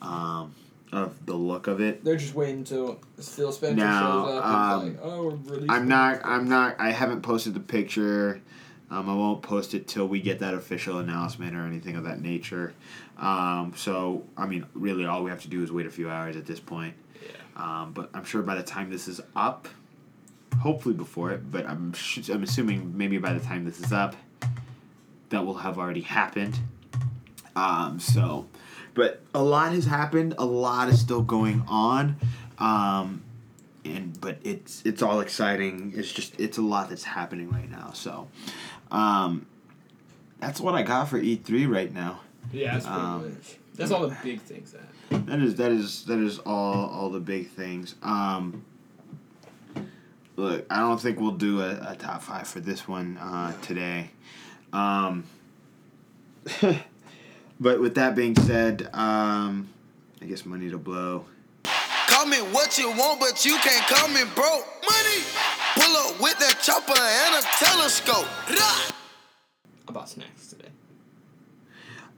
[0.00, 0.54] Um,
[0.92, 2.04] of the look of it.
[2.04, 5.66] They're just waiting until Phil Spencer Now, shows up um, and like, oh, we're.
[5.68, 6.20] I'm not.
[6.24, 6.76] I'm not.
[6.78, 8.40] I haven't posted the picture.
[8.88, 12.20] Um, I won't post it till we get that official announcement or anything of that
[12.20, 12.72] nature.
[13.18, 16.36] Um, so I mean, really, all we have to do is wait a few hours
[16.36, 16.94] at this point.
[17.22, 17.30] Yeah.
[17.56, 19.68] Um, but I'm sure by the time this is up,
[20.60, 24.16] hopefully before it, but I'm sh- I'm assuming maybe by the time this is up,
[25.30, 26.58] that will have already happened.
[27.54, 28.46] Um, so,
[28.94, 30.34] but a lot has happened.
[30.38, 32.16] A lot is still going on.
[32.58, 33.22] Um,
[33.84, 35.92] and but it's it's all exciting.
[35.96, 37.92] It's just it's a lot that's happening right now.
[37.92, 38.28] So,
[38.90, 39.46] um,
[40.40, 42.20] that's what I got for E three right now.
[42.52, 43.56] Yeah, that's pretty Um, much.
[43.74, 45.26] That's all the big things that.
[45.26, 47.94] That is that is that is all all the big things.
[48.02, 48.64] Um,
[50.36, 54.10] look, I don't think we'll do a, a top five for this one uh, today.
[54.72, 55.24] Um,
[57.60, 59.68] but with that being said, um,
[60.22, 61.26] I guess money to blow.
[62.08, 64.66] Call me what you want, but you can't call me broke.
[64.88, 65.22] Money.
[65.74, 68.26] Pull up with that chopper and a telescope.
[68.48, 68.90] Rah!
[69.88, 70.45] I bought snacks today.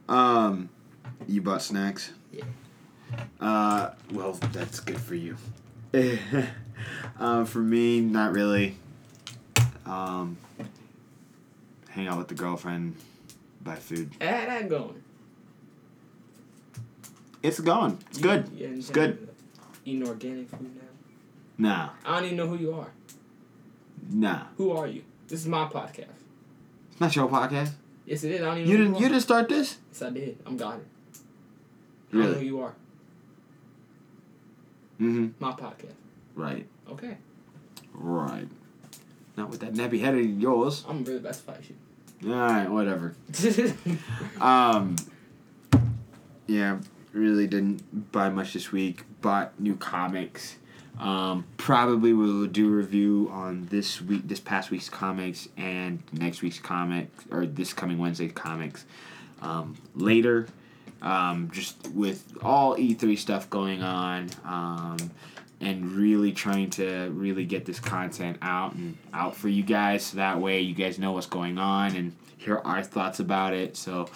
[0.09, 0.69] Um,
[1.27, 2.11] you bought snacks.
[2.33, 2.43] Yeah.
[3.39, 5.37] Uh, well, that's good for you.
[7.19, 8.75] um, for me, not really.
[9.85, 10.37] Um,
[11.89, 12.95] hang out with the girlfriend,
[13.63, 14.11] buy food.
[14.21, 15.01] I had that going.
[17.41, 17.97] It's going.
[18.09, 18.49] It's good.
[18.53, 19.27] Yeah, It's good.
[19.85, 21.69] Eating organic food now.
[21.69, 22.87] Nah, I don't even know who you are.
[24.11, 24.43] nah.
[24.57, 25.03] Who are you?
[25.27, 26.07] This is my podcast.
[26.91, 27.71] It's not your podcast.
[28.09, 28.41] Yes, it is.
[28.41, 28.95] I don't even You didn't.
[28.95, 29.77] You didn't start this.
[29.91, 30.39] Yes, I did.
[30.43, 30.87] I'm got it.
[32.11, 32.73] I don't know who you are.
[34.99, 35.27] Mm-hmm.
[35.37, 35.93] My podcast.
[36.33, 36.65] Right.
[36.89, 37.17] Okay.
[37.93, 38.47] Right.
[39.37, 40.83] Not with that nappy head of yours.
[40.89, 41.61] I'm really best fight
[42.25, 42.67] All right.
[42.67, 43.15] Whatever.
[44.41, 44.95] Um.
[46.47, 46.79] Yeah,
[47.13, 49.03] really didn't buy much this week.
[49.21, 50.57] Bought new comics.
[50.99, 56.03] Um, probably we will do a review on this week, this past week's comics, and
[56.11, 58.85] next week's comic or this coming Wednesday's comics.
[59.41, 60.47] Um, later,
[61.01, 64.97] um, just with all E three stuff going on, um,
[65.61, 70.17] and really trying to really get this content out and out for you guys, so
[70.17, 73.77] that way you guys know what's going on and hear our thoughts about it.
[73.77, 74.09] So,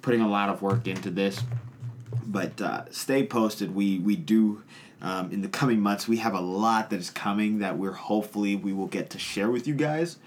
[0.00, 1.42] putting a lot of work into this
[2.26, 3.74] but uh, stay posted.
[3.74, 4.62] We we do
[5.02, 6.06] um, in the coming months.
[6.06, 9.50] We have a lot that is coming that we're hopefully we will get to share
[9.50, 10.18] with you guys.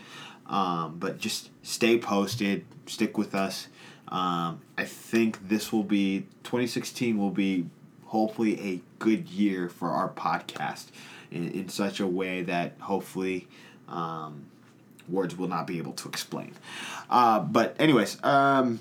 [0.47, 2.65] Um, but just stay posted.
[2.85, 3.67] Stick with us.
[4.09, 7.65] Um, I think this will be 2016 will be
[8.05, 10.85] hopefully a good year for our podcast
[11.31, 13.47] in, in such a way that hopefully
[13.87, 14.45] um,
[15.09, 16.53] words will not be able to explain.
[17.09, 18.79] Uh, but anyways, um,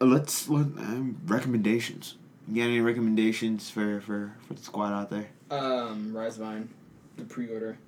[0.00, 2.16] let's let, um, recommendations.
[2.48, 5.28] You got any recommendations for for for the squad out there?
[5.50, 6.68] Um, Rise of Iron,
[7.16, 7.78] the pre-order.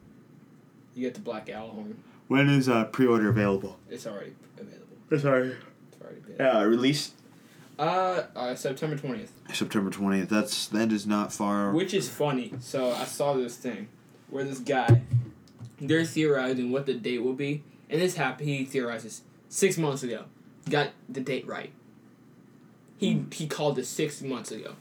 [0.95, 1.95] You get the Gjallarhorn.
[2.29, 3.79] When is uh pre-order available?
[3.91, 4.87] It's already available.
[5.19, 5.57] Sorry.
[5.93, 6.59] It's already available.
[6.59, 7.13] Uh, release
[7.79, 9.33] Uh, uh, September twentieth.
[9.53, 10.29] September twentieth.
[10.31, 11.73] That's that is not far.
[11.73, 12.55] Which is funny.
[12.61, 13.89] So I saw this thing
[14.31, 15.03] where this guy,
[15.81, 18.49] they're theorizing what the date will be, and this happened.
[18.49, 20.25] He theorizes six months ago,
[20.71, 21.71] got the date right.
[22.99, 24.75] He he called it six months ago,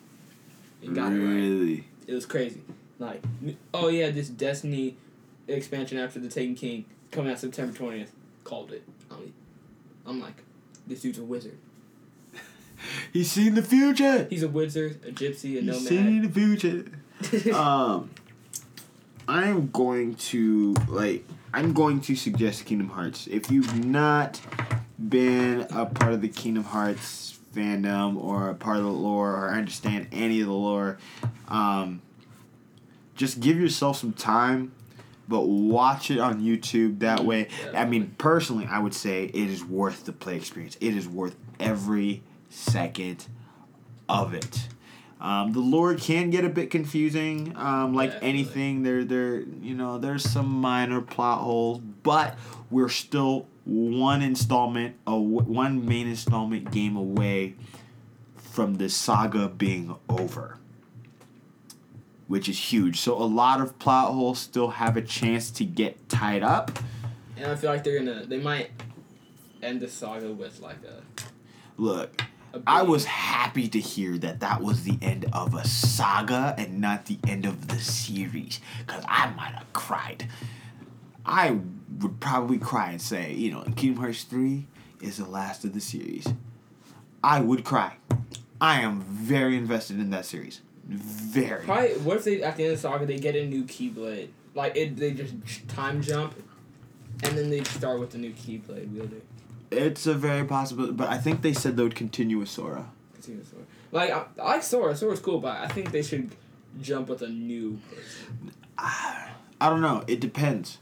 [0.81, 1.83] and got it right.
[2.07, 2.61] It was crazy.
[2.97, 3.21] Like,
[3.73, 4.95] oh yeah, this Destiny
[5.47, 8.11] expansion after the Taken King coming out September twentieth.
[8.43, 8.83] Called it.
[9.09, 9.33] I'm,
[10.05, 10.43] I'm like,
[10.87, 11.57] this dude's a wizard.
[13.13, 14.27] He's seen the future.
[14.29, 15.81] He's a wizard, a gypsy, a He's nomad.
[15.81, 17.53] seen the future.
[17.55, 18.11] um,
[19.27, 21.25] I'm going to like.
[21.53, 23.27] I'm going to suggest Kingdom Hearts.
[23.27, 24.41] If you've not
[25.09, 29.49] been a part of the Kingdom Hearts fandom or a part of the lore or
[29.51, 30.97] understand any of the lore,
[31.47, 32.01] um,
[33.15, 34.73] just give yourself some time,
[35.27, 36.99] but watch it on YouTube.
[36.99, 40.77] That way, I mean, personally, I would say it is worth the play experience.
[40.81, 43.27] It is worth every second
[44.09, 44.67] of it.
[45.21, 48.29] Um, the lore can get a bit confusing, um, like Definitely.
[48.29, 48.83] anything.
[48.83, 52.37] There, there, you know, there's some minor plot holes, but
[52.69, 57.55] we're still one installment, a one main installment game away
[58.37, 60.57] from the saga being over,
[62.27, 62.99] which is huge.
[62.99, 66.79] So a lot of plot holes still have a chance to get tied up.
[67.35, 68.69] And I feel like they're gonna, they might
[69.61, 71.01] end the saga with like a.
[71.77, 72.21] Look,
[72.53, 76.79] a I was happy to hear that that was the end of a saga and
[76.79, 80.29] not the end of the series, because I might have cried.
[81.25, 81.59] I
[82.01, 84.65] would probably cry and say, you know, Kingdom Hearts 3
[85.01, 86.27] is the last of the series.
[87.23, 87.97] I would cry.
[88.61, 90.61] I am very invested in that series.
[90.87, 91.65] Very.
[91.65, 94.29] Probably, what if they at the end of the saga they get a new Keyblade?
[94.53, 95.33] Like it, they just
[95.67, 96.35] time jump,
[97.23, 99.21] and then they start with the new Keyblade wielder.
[99.71, 102.89] It's a very possible, but I think they said they would continue with Sora.
[103.15, 103.63] Continue with Sora.
[103.91, 104.95] Like I, I like Sora.
[104.95, 106.31] Sora's cool, but I think they should
[106.81, 108.51] jump with a new person.
[108.77, 110.03] Ah, I don't know.
[110.07, 110.79] It depends.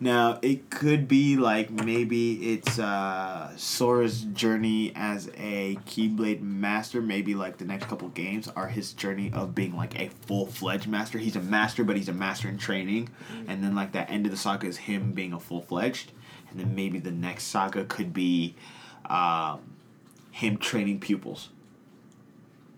[0.00, 7.02] Now it could be like maybe it's uh, Sora's journey as a Keyblade master.
[7.02, 10.86] Maybe like the next couple games are his journey of being like a full fledged
[10.86, 11.18] master.
[11.18, 13.08] He's a master, but he's a master in training.
[13.48, 16.12] And then like that end of the saga is him being a full fledged.
[16.50, 18.54] And then maybe the next saga could be
[19.06, 19.60] um,
[20.30, 21.48] him training pupils.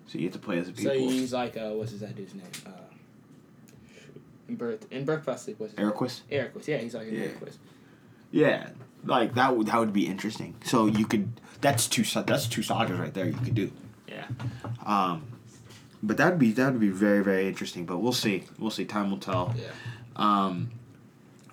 [0.06, 0.94] So you have to play as a pupil.
[0.94, 2.46] So he's like, uh, what's his that dude's name?
[2.66, 2.70] Uh,
[4.50, 5.86] in birth, in birth plastic, what's his name?
[6.66, 7.28] Yeah, he's like Yeah.
[8.32, 8.68] Yeah,
[9.04, 10.54] like that would that would be interesting.
[10.64, 13.72] So you could that's two that's two sagas right there you could do.
[14.08, 14.26] Yeah.
[14.84, 15.22] Um,
[16.02, 17.86] but that'd be that would be very very interesting.
[17.86, 18.44] But we'll see.
[18.58, 18.84] We'll see.
[18.84, 19.54] Time will tell.
[19.56, 19.64] Yeah.
[20.16, 20.70] Um,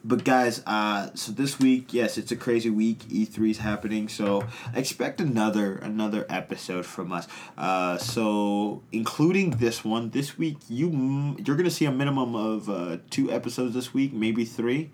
[0.07, 3.01] but guys, uh, so this week, yes, it's a crazy week.
[3.09, 4.41] E 3 is happening, so
[4.73, 7.27] expect another another episode from us.
[7.57, 12.97] Uh, so including this one, this week you you're gonna see a minimum of uh,
[13.09, 14.91] two episodes this week, maybe three.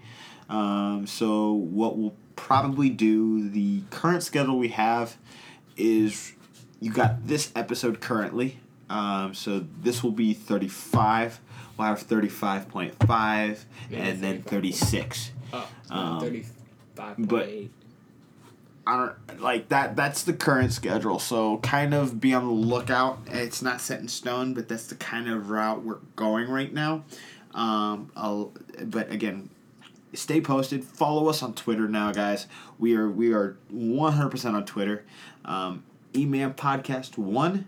[0.49, 5.15] Um, so what we'll probably do, the current schedule we have,
[5.77, 6.33] is
[6.79, 8.59] you got this episode currently.
[8.89, 11.39] Um, so this will be thirty five.
[11.83, 15.31] We'll have thirty five point five, Maybe and then thirty six.
[15.51, 17.71] Oh, Um, thirty-five but- point.
[18.87, 19.95] I don't like that.
[19.97, 21.17] That's the current schedule.
[21.19, 23.19] So kind of be on the lookout.
[23.27, 27.03] It's not set in stone, but that's the kind of route we're going right now.
[27.53, 28.51] Um, I'll,
[28.81, 29.49] but again,
[30.13, 30.83] stay posted.
[30.83, 32.47] Follow us on Twitter now, guys.
[32.79, 35.05] We are we are one hundred percent on Twitter.
[35.45, 35.83] Um,
[36.13, 37.65] Eman Podcast One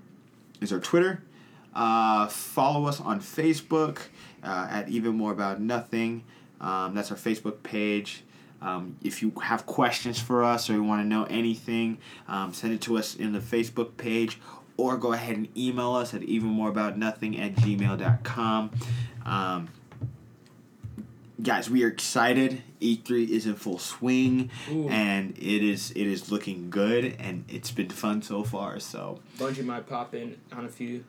[0.62, 1.22] is our Twitter.
[1.76, 4.00] Uh, follow us on Facebook
[4.44, 6.24] uh, at Even More About Nothing.
[6.62, 8.24] Um, that's our Facebook page.
[8.62, 11.98] Um, if you have questions for us or you want to know anything,
[12.28, 14.40] um, send it to us in the Facebook page
[14.78, 18.72] or go ahead and email us at evenmoreaboutnothing at gmail.com.
[19.26, 19.70] Um,
[21.42, 22.62] guys, we are excited.
[22.82, 24.88] E3 is in full swing Ooh.
[24.90, 28.80] and it is it is looking good and it's been fun so far.
[28.80, 31.04] So Bungie might pop in on a few,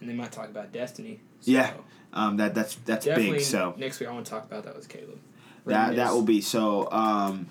[0.00, 1.20] and they might talk about Destiny.
[1.40, 1.72] So Yeah,
[2.12, 3.40] um, that that's that's big.
[3.40, 5.18] So next week I want to talk about that with Caleb.
[5.66, 6.90] that that will be so.
[6.90, 7.46] Um,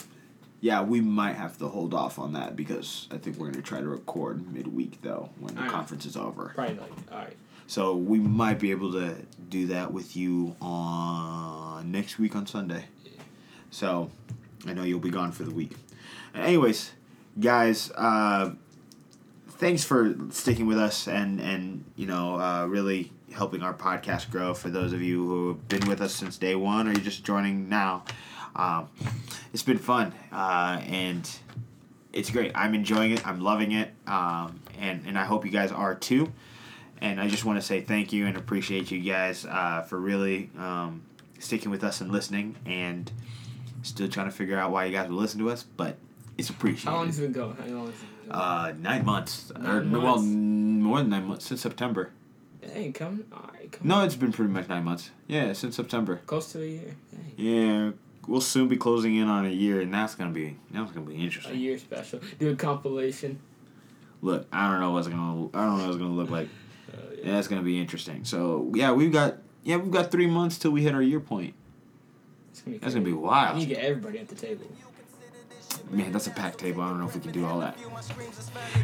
[0.61, 3.81] yeah, we might have to hold off on that because I think we're gonna try
[3.81, 5.73] to record midweek though when the Alright.
[5.73, 6.51] conference is over.
[6.55, 7.35] probably like all right.
[7.67, 9.15] So we might be able to
[9.49, 12.85] do that with you on next week on Sunday.
[13.71, 14.09] So
[14.67, 15.71] I know you'll be gone for the week.
[16.33, 16.91] Anyways,
[17.39, 18.51] guys, uh,
[19.57, 24.53] thanks for sticking with us and and you know uh, really helping our podcast grow.
[24.53, 27.23] For those of you who have been with us since day one, or you're just
[27.25, 28.05] joining now,
[28.55, 28.89] um,
[29.53, 31.29] it's been fun uh, and
[32.13, 32.51] it's great.
[32.55, 33.27] I'm enjoying it.
[33.27, 36.31] I'm loving it, um, and and I hope you guys are too.
[37.01, 40.49] And I just want to say thank you and appreciate you guys uh, for really
[40.57, 41.01] um,
[41.39, 43.11] sticking with us and listening, and
[43.83, 45.97] still trying to figure out why you guys would listen to us, but
[46.37, 46.89] it's appreciated.
[46.89, 47.55] How long has it been going?
[47.57, 48.14] How long has it been?
[48.29, 49.51] Uh, nine months.
[49.55, 50.23] or, Nine Well, months.
[50.23, 52.11] n- more than nine months since September.
[52.61, 55.11] Dang, come, alright, come No, it's been pretty much nine months.
[55.27, 56.21] Yeah, since September.
[56.25, 56.95] close to a year.
[57.11, 57.31] Dang.
[57.37, 57.91] Yeah,
[58.27, 61.15] we'll soon be closing in on a year, and that's gonna be that's gonna be
[61.15, 61.53] interesting.
[61.53, 62.19] A year special.
[62.39, 63.39] Do a compilation.
[64.21, 66.49] Look, I don't know what's gonna I don't know what it's gonna look like.
[66.91, 68.23] Uh, Yeah, that's gonna be interesting.
[68.25, 71.53] So yeah, we've got yeah we've got three months till we hit our year point.
[72.51, 73.59] It's gonna be That's gonna be wild.
[73.59, 74.65] You get everybody at the table.
[75.91, 76.81] Man, that's a packed table.
[76.81, 77.77] I don't know if we can do all that.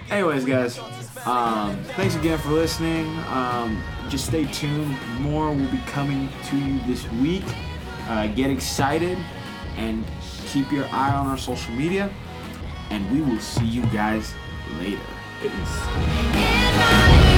[0.09, 0.80] Anyways, guys,
[1.26, 3.07] um, thanks again for listening.
[3.30, 4.95] Um, just stay tuned.
[5.19, 7.43] More will be coming to you this week.
[8.07, 9.18] Uh, get excited
[9.77, 10.05] and
[10.47, 12.11] keep your eye on our social media.
[12.89, 14.34] And we will see you guys
[14.80, 14.99] later.
[15.41, 17.31] Peace.